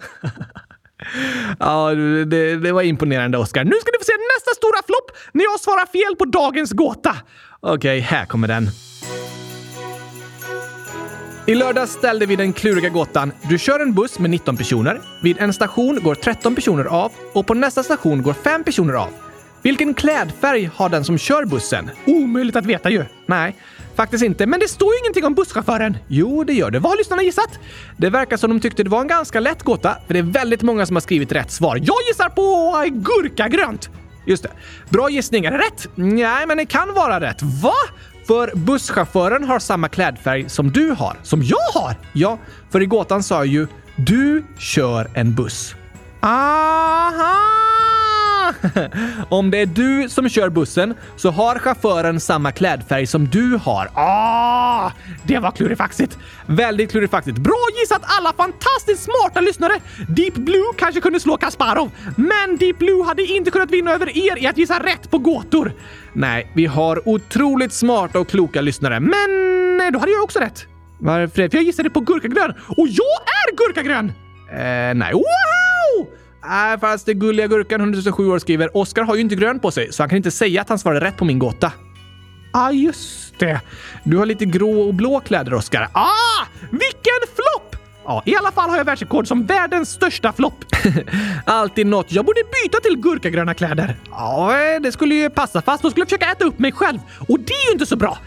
Ja, 1.58 1.90
det, 2.26 2.56
det, 2.56 2.72
var 2.72 2.82
imponerande, 2.82 3.38
Oscar. 3.38 3.64
Nu 3.64 3.76
ska 3.80 3.90
du 3.90 3.98
få 3.98 4.04
se 4.04 4.12
nästa 4.36 4.54
stora 4.56 4.82
flopp 4.86 5.10
när 5.32 5.44
jag 5.44 5.60
svarar 5.60 5.86
fel 5.86 6.16
på 6.16 6.24
dagens 6.24 6.72
gåta. 6.72 7.16
Okej, 7.60 7.76
okay, 7.76 8.00
här 8.00 8.26
kommer 8.26 8.48
den. 8.48 8.68
I 11.46 11.54
lördags 11.54 11.92
ställde 11.92 12.26
vi 12.26 12.36
den 12.36 12.52
kluriga 12.52 12.88
gåtan. 12.88 13.32
Du 13.48 13.58
kör 13.58 13.80
en 13.80 13.94
buss 13.94 14.18
med 14.18 14.30
19 14.30 14.56
personer. 14.56 15.00
Vid 15.22 15.38
en 15.38 15.52
station 15.52 16.00
går 16.02 16.14
13 16.14 16.54
personer 16.54 16.84
av 16.84 17.12
och 17.32 17.46
på 17.46 17.54
nästa 17.54 17.82
station 17.82 18.22
går 18.22 18.32
5 18.32 18.64
personer 18.64 18.94
av. 18.94 19.08
Vilken 19.62 19.94
klädfärg 19.94 20.70
har 20.74 20.88
den 20.88 21.04
som 21.04 21.18
kör 21.18 21.44
bussen? 21.44 21.90
Omöjligt 22.06 22.56
att 22.56 22.66
veta 22.66 22.90
ju. 22.90 23.04
Nej, 23.26 23.56
faktiskt 23.98 24.24
inte. 24.24 24.46
Men 24.46 24.60
det 24.60 24.68
står 24.68 24.94
ju 24.94 24.98
ingenting 24.98 25.24
om 25.24 25.34
busschauffören. 25.34 25.96
Jo, 26.08 26.44
det 26.44 26.52
gör 26.52 26.70
det. 26.70 26.78
Vad 26.78 26.92
har 26.92 26.96
lyssnarna 26.98 27.22
gissat? 27.22 27.58
Det 27.96 28.10
verkar 28.10 28.36
som 28.36 28.50
de 28.50 28.60
tyckte 28.60 28.82
det 28.82 28.90
var 28.90 29.00
en 29.00 29.06
ganska 29.08 29.40
lätt 29.40 29.62
gåta, 29.62 29.96
för 30.06 30.14
det 30.14 30.20
är 30.20 30.22
väldigt 30.22 30.62
många 30.62 30.86
som 30.86 30.96
har 30.96 31.00
skrivit 31.00 31.32
rätt 31.32 31.50
svar. 31.50 31.76
Jag 31.76 31.96
gissar 32.08 32.28
på 32.28 32.44
gurkagrönt. 32.90 33.90
Just 34.26 34.42
det. 34.42 34.50
Bra 34.88 35.10
gissning. 35.10 35.44
Är 35.44 35.50
det 35.50 35.58
rätt? 35.58 35.88
Nej, 35.94 36.46
men 36.46 36.56
det 36.56 36.66
kan 36.66 36.94
vara 36.94 37.20
rätt. 37.20 37.42
Va? 37.42 37.74
För 38.26 38.50
busschauffören 38.54 39.44
har 39.44 39.58
samma 39.58 39.88
klädfärg 39.88 40.48
som 40.48 40.70
du 40.70 40.90
har. 40.90 41.16
Som 41.22 41.42
jag 41.42 41.80
har? 41.80 41.94
Ja, 42.12 42.38
för 42.70 42.82
i 42.82 42.86
gåtan 42.86 43.22
sa 43.22 43.34
jag 43.34 43.46
ju 43.46 43.66
du 43.96 44.44
kör 44.58 45.10
en 45.14 45.34
buss. 45.34 45.74
Aha! 46.22 47.67
Om 49.28 49.50
det 49.50 49.58
är 49.58 49.66
du 49.66 50.08
som 50.08 50.28
kör 50.28 50.48
bussen 50.48 50.94
så 51.16 51.30
har 51.30 51.58
chauffören 51.58 52.20
samma 52.20 52.52
klädfärg 52.52 53.06
som 53.06 53.28
du 53.28 53.56
har. 53.56 53.88
Ah, 53.94 54.90
det 55.24 55.38
var 55.38 55.50
klurifaxigt. 55.50 56.18
Väldigt 56.46 56.90
klurifaxigt. 56.90 57.38
Bra 57.38 57.66
gissat 57.80 58.02
alla 58.04 58.32
fantastiskt 58.32 59.02
smarta 59.02 59.40
lyssnare! 59.40 59.72
Deep 60.08 60.34
Blue 60.34 60.72
kanske 60.76 61.00
kunde 61.00 61.20
slå 61.20 61.36
Kasparov, 61.36 61.90
men 62.16 62.56
Deep 62.56 62.78
Blue 62.78 63.04
hade 63.04 63.22
inte 63.22 63.50
kunnat 63.50 63.70
vinna 63.70 63.92
över 63.92 64.18
er 64.18 64.42
i 64.42 64.46
att 64.46 64.58
gissa 64.58 64.82
rätt 64.82 65.10
på 65.10 65.18
gåtor. 65.18 65.72
Nej, 66.12 66.50
vi 66.54 66.66
har 66.66 67.08
otroligt 67.08 67.72
smarta 67.72 68.20
och 68.20 68.28
kloka 68.28 68.60
lyssnare, 68.60 69.00
men 69.00 69.92
då 69.92 69.98
hade 69.98 70.12
jag 70.12 70.24
också 70.24 70.38
rätt. 70.38 70.66
Varför? 70.98 71.48
För 71.48 71.56
jag 71.56 71.64
gissade 71.64 71.90
på 71.90 72.00
gurkagrön 72.00 72.54
och 72.76 72.88
jag 72.88 73.20
är 73.26 73.56
gurkagrön! 73.56 74.12
Eh, 74.50 74.94
nej. 74.94 75.12
Wow! 75.12 75.67
Nej, 76.48 76.78
fast 76.78 77.06
det 77.06 77.14
gulliga 77.14 77.46
gurkan 77.46 77.80
107 77.80 78.28
år 78.28 78.38
skriver 78.38 78.76
Oskar 78.76 79.02
har 79.02 79.14
ju 79.14 79.20
inte 79.20 79.34
grön 79.34 79.60
på 79.60 79.70
sig, 79.70 79.92
så 79.92 80.02
han 80.02 80.08
kan 80.08 80.16
inte 80.16 80.30
säga 80.30 80.60
att 80.60 80.68
han 80.68 80.78
svarade 80.78 81.06
rätt 81.06 81.16
på 81.16 81.24
min 81.24 81.38
gåta. 81.38 81.72
ah, 82.52 82.70
just 82.70 83.38
det. 83.38 83.60
Du 84.04 84.16
har 84.16 84.26
lite 84.26 84.44
grå 84.44 84.80
och 84.80 84.94
blå 84.94 85.20
kläder, 85.20 85.54
Oskar. 85.54 85.88
Ah! 85.92 86.46
Vilken 86.70 87.34
flopp! 87.34 87.76
Ja, 88.04 88.22
i 88.26 88.36
alla 88.36 88.52
fall 88.52 88.70
har 88.70 88.76
jag 88.76 88.84
världsrekord 88.84 89.26
som 89.26 89.46
världens 89.46 89.90
största 89.90 90.32
flopp. 90.32 90.64
Alltid 91.44 91.86
något. 91.86 92.12
Jag 92.12 92.24
borde 92.24 92.40
byta 92.62 92.80
till 92.80 92.96
gurkagröna 92.96 93.54
kläder. 93.54 93.96
Ja, 94.10 94.78
det 94.82 94.92
skulle 94.92 95.14
ju 95.14 95.30
passa 95.30 95.62
fast 95.62 95.82
då 95.82 95.90
skulle 95.90 96.00
jag 96.02 96.08
försöka 96.08 96.32
äta 96.32 96.44
upp 96.44 96.58
mig 96.58 96.72
själv. 96.72 96.98
Och 97.28 97.40
det 97.40 97.52
är 97.52 97.66
ju 97.66 97.72
inte 97.72 97.86
så 97.86 97.96
bra. 97.96 98.18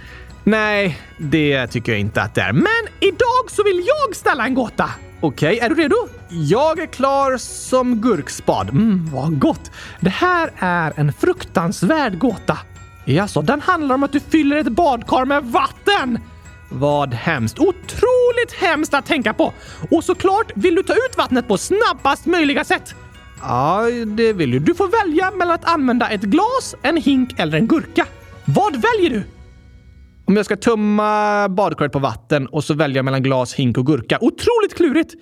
Nej, 0.44 1.00
det 1.18 1.68
tycker 1.68 1.92
jag 1.92 2.02
inte 2.02 2.22
att 2.22 2.36
det 2.36 2.42
är. 2.42 2.54
Men 2.54 2.88
idag 3.00 3.46
så 3.52 3.64
vill 3.64 3.84
jag 3.88 4.16
ställa 4.16 4.46
en 4.46 4.54
gåta. 4.54 4.90
Okej, 5.24 5.56
okay, 5.56 5.66
är 5.66 5.70
du 5.70 5.76
redo? 5.76 5.96
Jag 6.30 6.80
är 6.80 6.86
klar 6.86 7.38
som 7.38 7.96
gurkspad. 7.96 8.70
Mm, 8.70 9.10
vad 9.14 9.40
gott! 9.40 9.72
Det 10.00 10.10
här 10.10 10.52
är 10.58 10.94
en 10.96 11.14
fruktansvärd 11.14 12.20
gåta. 12.20 12.58
Jaså, 13.06 13.42
den 13.42 13.62
handlar 13.62 13.96
om 13.96 14.04
att 14.04 14.12
du 14.12 14.20
fyller 14.20 14.58
ett 14.58 14.68
badkar 14.68 15.26
med 15.26 15.44
vatten! 15.44 16.20
Vad 16.70 17.14
hemskt. 17.14 17.60
Otroligt 17.60 18.54
hemskt 18.60 18.94
att 18.94 19.06
tänka 19.06 19.34
på! 19.34 19.54
Och 19.92 20.04
såklart 20.04 20.52
vill 20.56 20.76
du 20.76 20.84
ta 20.84 20.94
ut 20.94 21.18
vattnet 21.18 21.48
på 21.48 21.58
snabbast 21.58 22.26
möjliga 22.26 22.64
sätt. 22.64 22.96
Ja, 23.42 23.82
det 24.06 24.34
vill 24.34 24.52
du. 24.52 24.60
Du 24.60 24.76
får 24.76 25.06
välja 25.06 25.32
mellan 25.32 25.56
att 25.56 25.66
använda 25.66 26.10
ett 26.10 26.22
glas, 26.22 26.76
en 26.82 26.98
hink 26.98 27.40
eller 27.40 27.58
en 27.58 27.68
gurka. 27.68 28.06
Vad 28.46 28.74
väljer 28.74 29.10
du? 29.10 29.24
Om 30.26 30.36
jag 30.36 30.46
ska 30.46 30.56
tömma 30.56 31.50
badkaret 31.50 31.92
på 31.92 32.00
vatten 32.00 32.48
och 32.48 32.64
så 32.64 32.74
välja 32.74 33.04
mellan 33.04 33.24
glas, 33.24 33.54
hink 33.54 33.78
och 33.78 33.86
gurka. 33.86 34.18
Otroligt 34.22 34.76
klurigt! 34.76 35.14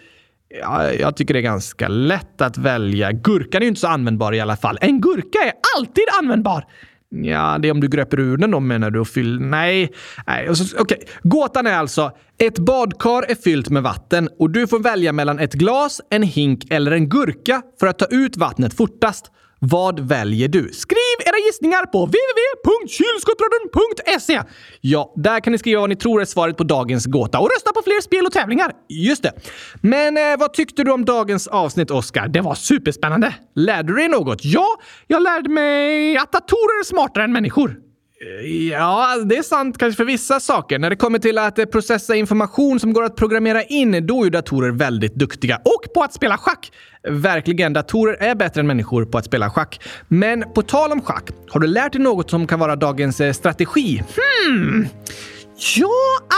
Ja, 0.61 0.91
jag 0.91 1.15
tycker 1.17 1.33
det 1.33 1.39
är 1.39 1.41
ganska 1.41 1.87
lätt 1.87 2.41
att 2.41 2.57
välja. 2.57 3.11
Gurkan 3.11 3.61
är 3.61 3.63
ju 3.63 3.67
inte 3.69 3.81
så 3.81 3.87
användbar 3.87 4.33
i 4.33 4.39
alla 4.39 4.57
fall. 4.57 4.77
En 4.81 5.01
gurka 5.01 5.39
är 5.39 5.53
alltid 5.77 6.03
användbar! 6.19 6.65
Ja, 7.09 7.57
det 7.59 7.67
är 7.67 7.71
om 7.71 7.81
du 7.81 7.87
gröper 7.87 8.19
ur 8.19 8.37
den 8.37 8.51
då 8.51 8.59
menar 8.59 8.91
du 8.91 8.99
och 8.99 9.07
fyller... 9.07 9.39
Nej. 9.39 9.93
Nej 10.27 10.49
Okej, 10.49 10.81
okay. 10.81 10.97
gåtan 11.23 11.67
är 11.67 11.73
alltså 11.73 12.11
ett 12.39 12.59
badkar 12.59 13.31
är 13.31 13.35
fyllt 13.35 13.69
med 13.69 13.83
vatten 13.83 14.29
och 14.39 14.49
du 14.49 14.67
får 14.67 14.79
välja 14.79 15.13
mellan 15.13 15.39
ett 15.39 15.53
glas, 15.53 16.01
en 16.09 16.23
hink 16.23 16.71
eller 16.71 16.91
en 16.91 17.09
gurka 17.09 17.61
för 17.79 17.87
att 17.87 17.99
ta 17.99 18.05
ut 18.05 18.37
vattnet 18.37 18.73
fortast. 18.73 19.31
Vad 19.61 19.99
väljer 19.99 20.47
du? 20.47 20.69
Skriv 20.73 21.17
era 21.25 21.35
gissningar 21.45 21.85
på 21.85 22.05
www.kylskottradion.se. 22.05 24.41
Ja, 24.81 25.13
där 25.15 25.39
kan 25.39 25.51
ni 25.51 25.57
skriva 25.57 25.81
vad 25.81 25.89
ni 25.89 25.95
tror 25.95 26.21
är 26.21 26.25
svaret 26.25 26.57
på 26.57 26.63
dagens 26.63 27.05
gåta 27.05 27.39
och 27.39 27.49
rösta 27.55 27.73
på 27.73 27.81
fler 27.83 28.01
spel 28.01 28.25
och 28.25 28.31
tävlingar. 28.31 28.71
Just 28.89 29.23
det. 29.23 29.31
Men 29.81 30.17
eh, 30.17 30.37
vad 30.39 30.53
tyckte 30.53 30.83
du 30.83 30.91
om 30.91 31.05
dagens 31.05 31.47
avsnitt, 31.47 31.91
Oskar? 31.91 32.27
Det 32.27 32.41
var 32.41 32.55
superspännande. 32.55 33.35
Lärde 33.55 33.93
du 33.93 33.95
dig 33.95 34.07
något? 34.07 34.45
Ja, 34.45 34.77
jag 35.07 35.21
lärde 35.21 35.49
mig 35.49 36.17
att 36.17 36.31
datorer 36.31 36.79
är 36.79 36.83
smartare 36.83 37.23
än 37.23 37.31
människor. 37.31 37.88
Ja, 38.71 39.15
det 39.25 39.37
är 39.37 39.43
sant 39.43 39.77
kanske 39.77 39.97
för 39.97 40.05
vissa 40.05 40.39
saker. 40.39 40.79
När 40.79 40.89
det 40.89 40.95
kommer 40.95 41.19
till 41.19 41.37
att 41.37 41.59
eh, 41.59 41.65
processa 41.65 42.15
information 42.15 42.79
som 42.79 42.93
går 42.93 43.03
att 43.03 43.15
programmera 43.15 43.63
in, 43.63 44.07
då 44.07 44.25
är 44.25 44.29
datorer 44.29 44.71
väldigt 44.71 45.15
duktiga. 45.15 45.61
Och 45.65 45.93
på 45.93 46.03
att 46.03 46.13
spela 46.13 46.37
schack! 46.37 46.71
Verkligen, 47.07 47.73
datorer 47.73 48.17
är 48.19 48.35
bättre 48.35 48.61
än 48.61 48.67
människor 48.67 49.05
på 49.05 49.17
att 49.17 49.25
spela 49.25 49.49
schack. 49.49 49.81
Men 50.07 50.43
på 50.55 50.61
tal 50.61 50.91
om 50.91 51.01
schack, 51.01 51.29
har 51.49 51.59
du 51.59 51.67
lärt 51.67 51.93
dig 51.93 52.01
något 52.01 52.29
som 52.29 52.47
kan 52.47 52.59
vara 52.59 52.75
dagens 52.75 53.21
eh, 53.21 53.33
strategi? 53.33 54.03
Hmm... 54.15 54.87
Ja, 55.59 55.89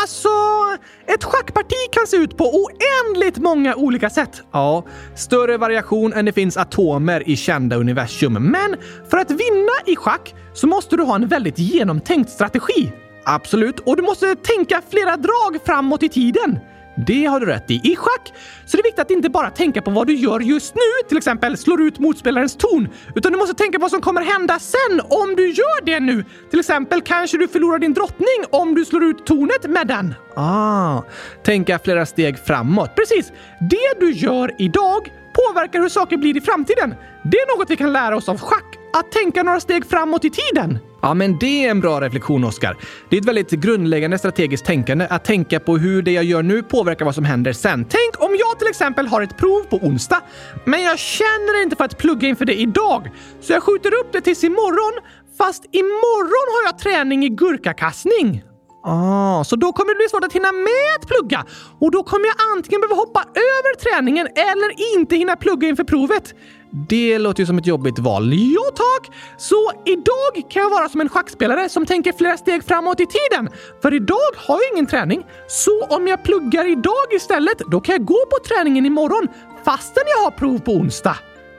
alltså... 0.01 0.29
Ett 1.07 1.23
schackparti 1.23 1.89
kan 1.91 2.07
se 2.07 2.17
ut 2.17 2.37
på 2.37 2.43
oändligt 2.43 3.37
många 3.37 3.75
olika 3.75 4.09
sätt. 4.09 4.41
Ja, 4.51 4.85
större 5.15 5.57
variation 5.57 6.13
än 6.13 6.25
det 6.25 6.33
finns 6.33 6.57
atomer 6.57 7.29
i 7.29 7.35
kända 7.35 7.75
universum. 7.75 8.33
Men 8.33 8.75
för 9.09 9.17
att 9.17 9.31
vinna 9.31 9.73
i 9.85 9.95
schack 9.95 10.35
så 10.53 10.67
måste 10.67 10.97
du 10.97 11.03
ha 11.03 11.15
en 11.15 11.27
väldigt 11.27 11.59
genomtänkt 11.59 12.29
strategi. 12.29 12.91
Absolut, 13.25 13.79
och 13.79 13.95
du 13.95 14.01
måste 14.01 14.35
tänka 14.35 14.81
flera 14.89 15.17
drag 15.17 15.59
framåt 15.65 16.03
i 16.03 16.09
tiden. 16.09 16.59
Det 17.07 17.25
har 17.25 17.39
du 17.39 17.45
rätt 17.45 17.71
i. 17.71 17.91
I 17.91 17.95
schack 17.95 18.33
så 18.65 18.77
är 18.77 18.81
det 18.81 18.87
viktigt 18.87 18.99
att 18.99 19.11
inte 19.11 19.29
bara 19.29 19.49
tänka 19.49 19.81
på 19.81 19.91
vad 19.91 20.07
du 20.07 20.15
gör 20.15 20.39
just 20.39 20.75
nu, 20.75 21.07
till 21.07 21.17
exempel 21.17 21.57
slår 21.57 21.81
ut 21.81 21.99
motspelarens 21.99 22.55
ton, 22.55 22.87
utan 23.15 23.31
du 23.31 23.37
måste 23.37 23.55
tänka 23.55 23.77
på 23.77 23.81
vad 23.81 23.91
som 23.91 24.01
kommer 24.01 24.21
hända 24.21 24.59
sen 24.59 25.01
om 25.09 25.35
du 25.35 25.49
gör 25.49 25.85
det 25.85 25.99
nu. 25.99 26.25
Till 26.49 26.59
exempel 26.59 27.01
kanske 27.01 27.37
du 27.37 27.47
förlorar 27.47 27.79
din 27.79 27.93
drottning 27.93 28.45
om 28.49 28.75
du 28.75 28.85
slår 28.85 29.03
ut 29.03 29.25
tornet 29.25 29.69
med 29.69 29.87
den. 29.87 30.15
Ah, 30.35 31.01
tänka 31.43 31.79
flera 31.79 32.05
steg 32.05 32.39
framåt. 32.39 32.95
Precis. 32.95 33.31
Det 33.59 33.99
du 33.99 34.11
gör 34.11 34.55
idag 34.57 35.11
påverkar 35.33 35.79
hur 35.79 35.89
saker 35.89 36.17
blir 36.17 36.37
i 36.37 36.41
framtiden. 36.41 36.95
Det 37.23 37.37
är 37.37 37.57
något 37.57 37.69
vi 37.69 37.77
kan 37.77 37.93
lära 37.93 38.15
oss 38.15 38.29
av 38.29 38.39
schack. 38.39 38.80
Att 38.93 39.11
tänka 39.11 39.43
några 39.43 39.59
steg 39.59 39.85
framåt 39.85 40.25
i 40.25 40.29
tiden. 40.29 40.79
Ja, 41.01 41.13
men 41.13 41.39
det 41.39 41.65
är 41.65 41.71
en 41.71 41.79
bra 41.79 42.01
reflektion, 42.01 42.43
Oskar. 42.43 42.77
Det 43.09 43.15
är 43.15 43.21
ett 43.21 43.27
väldigt 43.27 43.51
grundläggande 43.51 44.17
strategiskt 44.17 44.65
tänkande 44.65 45.07
att 45.09 45.25
tänka 45.25 45.59
på 45.59 45.77
hur 45.77 46.01
det 46.01 46.11
jag 46.11 46.23
gör 46.23 46.43
nu 46.43 46.63
påverkar 46.63 47.05
vad 47.05 47.15
som 47.15 47.25
händer 47.25 47.53
sen. 47.53 47.85
Tänk 47.89 48.29
om 48.29 48.35
jag 48.39 48.59
till 48.59 48.67
exempel 48.67 49.07
har 49.07 49.21
ett 49.21 49.37
prov 49.37 49.63
på 49.63 49.77
onsdag, 49.77 50.21
men 50.65 50.81
jag 50.83 50.99
känner 50.99 51.63
inte 51.63 51.75
för 51.75 51.83
att 51.83 51.97
plugga 51.97 52.27
inför 52.27 52.45
det 52.45 52.59
idag, 52.59 53.11
så 53.41 53.53
jag 53.53 53.63
skjuter 53.63 53.89
upp 53.89 54.13
det 54.13 54.21
tills 54.21 54.43
imorgon 54.43 54.93
fast 55.37 55.65
imorgon 55.71 56.47
har 56.55 56.63
jag 56.65 56.79
träning 56.79 57.25
i 57.25 57.29
gurkakastning. 57.29 58.43
Ah, 58.83 59.43
så 59.43 59.55
då 59.55 59.73
kommer 59.73 59.93
det 59.93 59.97
bli 59.97 60.09
svårt 60.09 60.23
att 60.23 60.33
hinna 60.33 60.51
med 60.51 60.89
att 60.99 61.07
plugga 61.07 61.45
och 61.79 61.91
då 61.91 62.03
kommer 62.03 62.25
jag 62.25 62.35
antingen 62.55 62.81
behöva 62.81 62.95
hoppa 62.95 63.19
över 63.21 63.75
träningen 63.79 64.27
eller 64.27 64.97
inte 64.97 65.15
hinna 65.15 65.35
plugga 65.35 65.67
inför 65.67 65.83
provet. 65.83 66.33
Det 66.71 67.19
låter 67.19 67.39
ju 67.39 67.45
som 67.45 67.57
ett 67.57 67.67
jobbigt 67.67 67.99
val. 67.99 68.33
Ja 68.33 68.71
tack! 68.75 69.15
Så 69.37 69.71
idag 69.85 70.49
kan 70.49 70.61
jag 70.61 70.69
vara 70.69 70.89
som 70.89 71.01
en 71.01 71.09
schackspelare 71.09 71.69
som 71.69 71.85
tänker 71.85 72.13
flera 72.13 72.37
steg 72.37 72.63
framåt 72.63 72.99
i 72.99 73.05
tiden. 73.05 73.49
För 73.81 73.93
idag 73.93 74.31
har 74.35 74.55
jag 74.55 74.73
ingen 74.73 74.85
träning. 74.85 75.23
Så 75.47 75.85
om 75.85 76.07
jag 76.07 76.23
pluggar 76.23 76.71
idag 76.71 77.13
istället, 77.15 77.57
då 77.57 77.81
kan 77.81 77.93
jag 77.93 78.05
gå 78.05 78.25
på 78.29 78.47
träningen 78.47 78.85
imorgon 78.85 79.27
fastän 79.65 80.03
jag 80.17 80.23
har 80.23 80.31
prov 80.31 80.59
på 80.59 80.71
onsdag. 80.71 81.17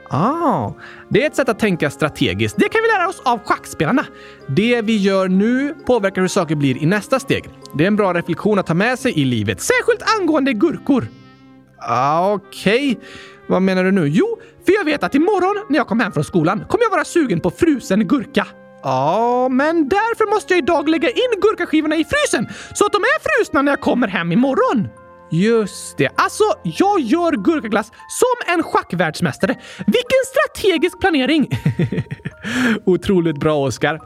Ah, 0.09 0.71
det 1.09 1.23
är 1.23 1.27
ett 1.27 1.35
sätt 1.35 1.49
att 1.49 1.59
tänka 1.59 1.89
strategiskt. 1.89 2.55
Det 2.57 2.69
kan 2.69 2.81
vi 2.81 2.87
lära 2.87 3.09
oss 3.09 3.21
av 3.25 3.39
schackspelarna. 3.45 4.05
Det 4.47 4.81
vi 4.81 4.97
gör 4.97 5.27
nu 5.27 5.75
påverkar 5.85 6.21
hur 6.21 6.27
saker 6.27 6.55
blir 6.55 6.83
i 6.83 6.85
nästa 6.85 7.19
steg. 7.19 7.49
Det 7.75 7.83
är 7.83 7.87
en 7.87 7.95
bra 7.95 8.13
reflektion 8.13 8.59
att 8.59 8.67
ta 8.67 8.73
med 8.73 8.99
sig 8.99 9.19
i 9.19 9.25
livet, 9.25 9.61
särskilt 9.61 10.19
angående 10.19 10.53
gurkor. 10.53 11.07
Ah, 11.77 12.33
Okej, 12.33 12.91
okay. 12.91 13.07
vad 13.47 13.61
menar 13.61 13.83
du 13.83 13.91
nu? 13.91 14.07
Jo, 14.07 14.37
för 14.65 14.73
jag 14.73 14.85
vet 14.85 15.03
att 15.03 15.15
imorgon 15.15 15.65
när 15.69 15.77
jag 15.77 15.87
kommer 15.87 16.03
hem 16.03 16.13
från 16.13 16.23
skolan 16.23 16.65
kommer 16.69 16.83
jag 16.83 16.91
vara 16.91 17.05
sugen 17.05 17.39
på 17.39 17.51
frusen 17.51 18.07
gurka. 18.07 18.47
Ja, 18.83 19.47
men 19.51 19.89
därför 19.89 20.29
måste 20.35 20.53
jag 20.53 20.57
idag 20.57 20.89
lägga 20.89 21.09
in 21.09 21.39
gurkaskivorna 21.41 21.95
i 21.95 22.05
frysen 22.05 22.47
så 22.73 22.85
att 22.85 22.91
de 22.91 22.97
är 22.97 23.37
frusna 23.37 23.61
när 23.61 23.71
jag 23.71 23.81
kommer 23.81 24.07
hem 24.07 24.31
imorgon. 24.31 24.87
Just 25.31 25.97
det. 25.97 26.09
Alltså, 26.15 26.43
jag 26.63 26.99
gör 26.99 27.31
gurkaglass 27.31 27.87
som 28.09 28.53
en 28.53 28.63
schackvärldsmästare. 28.63 29.55
Vilken 29.77 30.23
strategisk 30.27 30.99
planering! 30.99 31.49
Otroligt 32.85 33.39
bra, 33.39 33.55
Oskar. 33.55 33.99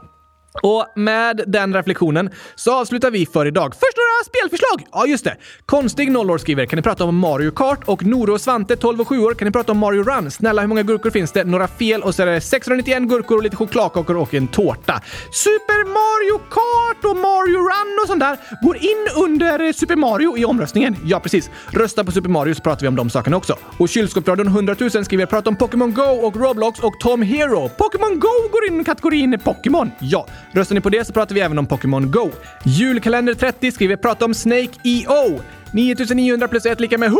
Och 0.62 0.86
med 0.96 1.44
den 1.46 1.74
reflektionen 1.74 2.30
så 2.54 2.80
avslutar 2.80 3.10
vi 3.10 3.26
för 3.26 3.46
idag. 3.46 3.74
Först 3.74 3.98
spelförslag! 4.26 4.84
Ja, 4.92 5.06
just 5.06 5.24
det. 5.24 5.36
Konstig 5.66 6.10
0 6.10 6.38
skriver 6.38 6.66
“Kan 6.66 6.76
ni 6.76 6.82
prata 6.82 7.04
om 7.04 7.16
Mario 7.16 7.50
Kart?” 7.50 7.80
och 7.84 8.04
Noro 8.06 8.32
och 8.32 8.40
Svante, 8.40 8.76
12 8.76 9.00
och 9.00 9.08
7 9.08 9.18
år, 9.20 9.34
“Kan 9.34 9.46
ni 9.46 9.52
prata 9.52 9.72
om 9.72 9.78
Mario 9.78 10.02
Run?” 10.02 10.30
Snälla, 10.30 10.60
hur 10.60 10.68
många 10.68 10.82
gurkor 10.82 11.10
finns 11.10 11.32
det? 11.32 11.44
Några 11.44 11.68
fel 11.68 12.02
och 12.02 12.14
så 12.14 12.22
är 12.22 12.26
det 12.26 12.40
691 12.40 13.02
gurkor 13.02 13.36
och 13.36 13.42
lite 13.42 13.56
chokladkakor 13.56 14.16
och 14.16 14.34
en 14.34 14.48
tårta. 14.48 15.00
Super 15.32 15.84
Mario 15.84 16.38
Kart 16.50 17.04
och 17.04 17.16
Mario 17.16 17.58
Run 17.58 17.98
och 18.02 18.06
sånt 18.06 18.20
där 18.20 18.36
går 18.62 18.76
in 18.76 19.24
under 19.24 19.72
Super 19.72 19.96
Mario 19.96 20.38
i 20.38 20.44
omröstningen. 20.44 20.96
Ja, 21.04 21.20
precis. 21.20 21.50
Rösta 21.70 22.04
på 22.04 22.12
Super 22.12 22.28
Mario 22.28 22.54
så 22.54 22.62
pratar 22.62 22.82
vi 22.82 22.88
om 22.88 22.96
de 22.96 23.10
sakerna 23.10 23.36
också. 23.36 23.56
Och 23.78 23.88
Kylskåpsradion 23.88 24.46
100 24.46 24.76
000 24.78 25.04
skriver 25.04 25.26
“Prata 25.26 25.50
om 25.50 25.56
Pokémon 25.56 25.94
Go 25.94 26.02
och 26.02 26.36
Roblox 26.36 26.80
och 26.80 27.00
Tom 27.00 27.22
Hero”. 27.22 27.68
Pokémon 27.68 28.20
Go 28.20 28.48
går 28.52 28.66
in 28.68 28.80
i 28.80 28.84
kategorin 28.84 29.40
Pokémon. 29.44 29.90
Ja, 29.98 30.26
Röstar 30.52 30.74
ni 30.74 30.80
på 30.80 30.88
det 30.88 31.04
så 31.06 31.12
pratar 31.12 31.34
vi 31.34 31.40
även 31.40 31.58
om 31.58 31.66
Pokémon 31.66 32.10
Go. 32.10 32.30
Julkalender 32.64 33.34
30 33.34 33.72
skriver 33.72 33.96
prata 34.08 34.24
om 34.24 34.34
Snake 34.34 34.70
EO. 34.84 35.40
9900 35.72 36.48
plus 36.48 36.66
1 36.66 36.80
lika 36.80 36.98
med 36.98 37.06
100 37.06 37.18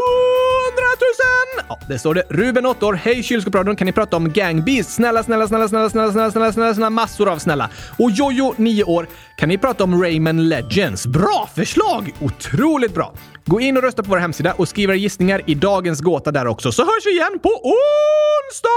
000! 1.59 1.66
Ja, 1.68 1.79
det 1.88 1.98
står 1.98 2.14
det. 2.14 2.22
Ruben 2.29 2.66
8 2.66 2.87
år. 2.87 2.94
Hej 2.94 3.22
kylskåpsradion, 3.22 3.77
kan 3.77 3.87
ni 3.87 3.92
prata 3.92 4.16
om 4.16 4.33
Gang 4.33 4.64
Beast? 4.64 4.90
Snälla, 4.90 5.22
snälla, 5.22 5.48
snälla, 5.48 5.68
snälla, 5.68 5.90
snälla, 5.90 6.12
snälla, 6.12 6.31
snälla, 6.31 6.53
snälla, 6.53 6.74
snälla, 6.74 6.90
massor 6.90 7.29
av 7.29 7.38
snälla. 7.38 7.70
Och 7.98 8.11
Jojo 8.11 8.55
9 8.57 8.85
år. 8.85 9.09
Kan 9.37 9.48
ni 9.48 9.59
prata 9.59 9.85
om 9.85 10.03
Rayman 10.03 10.48
Legends? 10.48 11.07
Bra 11.07 11.48
förslag! 11.55 12.14
Otroligt 12.20 12.94
bra! 12.94 13.14
Gå 13.44 13.61
in 13.61 13.77
och 13.77 13.83
rösta 13.83 14.03
på 14.03 14.11
vår 14.11 14.18
hemsida 14.18 14.53
och 14.53 14.68
skriv 14.68 14.90
era 14.90 14.96
gissningar 14.96 15.42
i 15.46 15.55
dagens 15.55 16.01
gåta 16.01 16.31
där 16.33 16.46
också, 16.46 16.72
så 16.72 16.83
hörs 16.83 17.07
vi 17.07 17.11
igen 17.11 17.38
på 17.42 17.48
onsdag! 17.48 18.68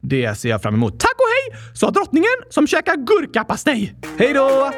Det 0.00 0.38
ser 0.38 0.48
jag 0.48 0.62
fram 0.62 0.74
emot. 0.74 1.00
Tack 1.00 1.14
och 1.16 1.54
hej, 1.54 1.60
sa 1.74 1.90
drottningen 1.90 2.36
som 2.50 2.66
käkar 2.66 2.96
gurkapastej. 2.96 3.94
Hej 4.18 4.32
då! 4.32 4.70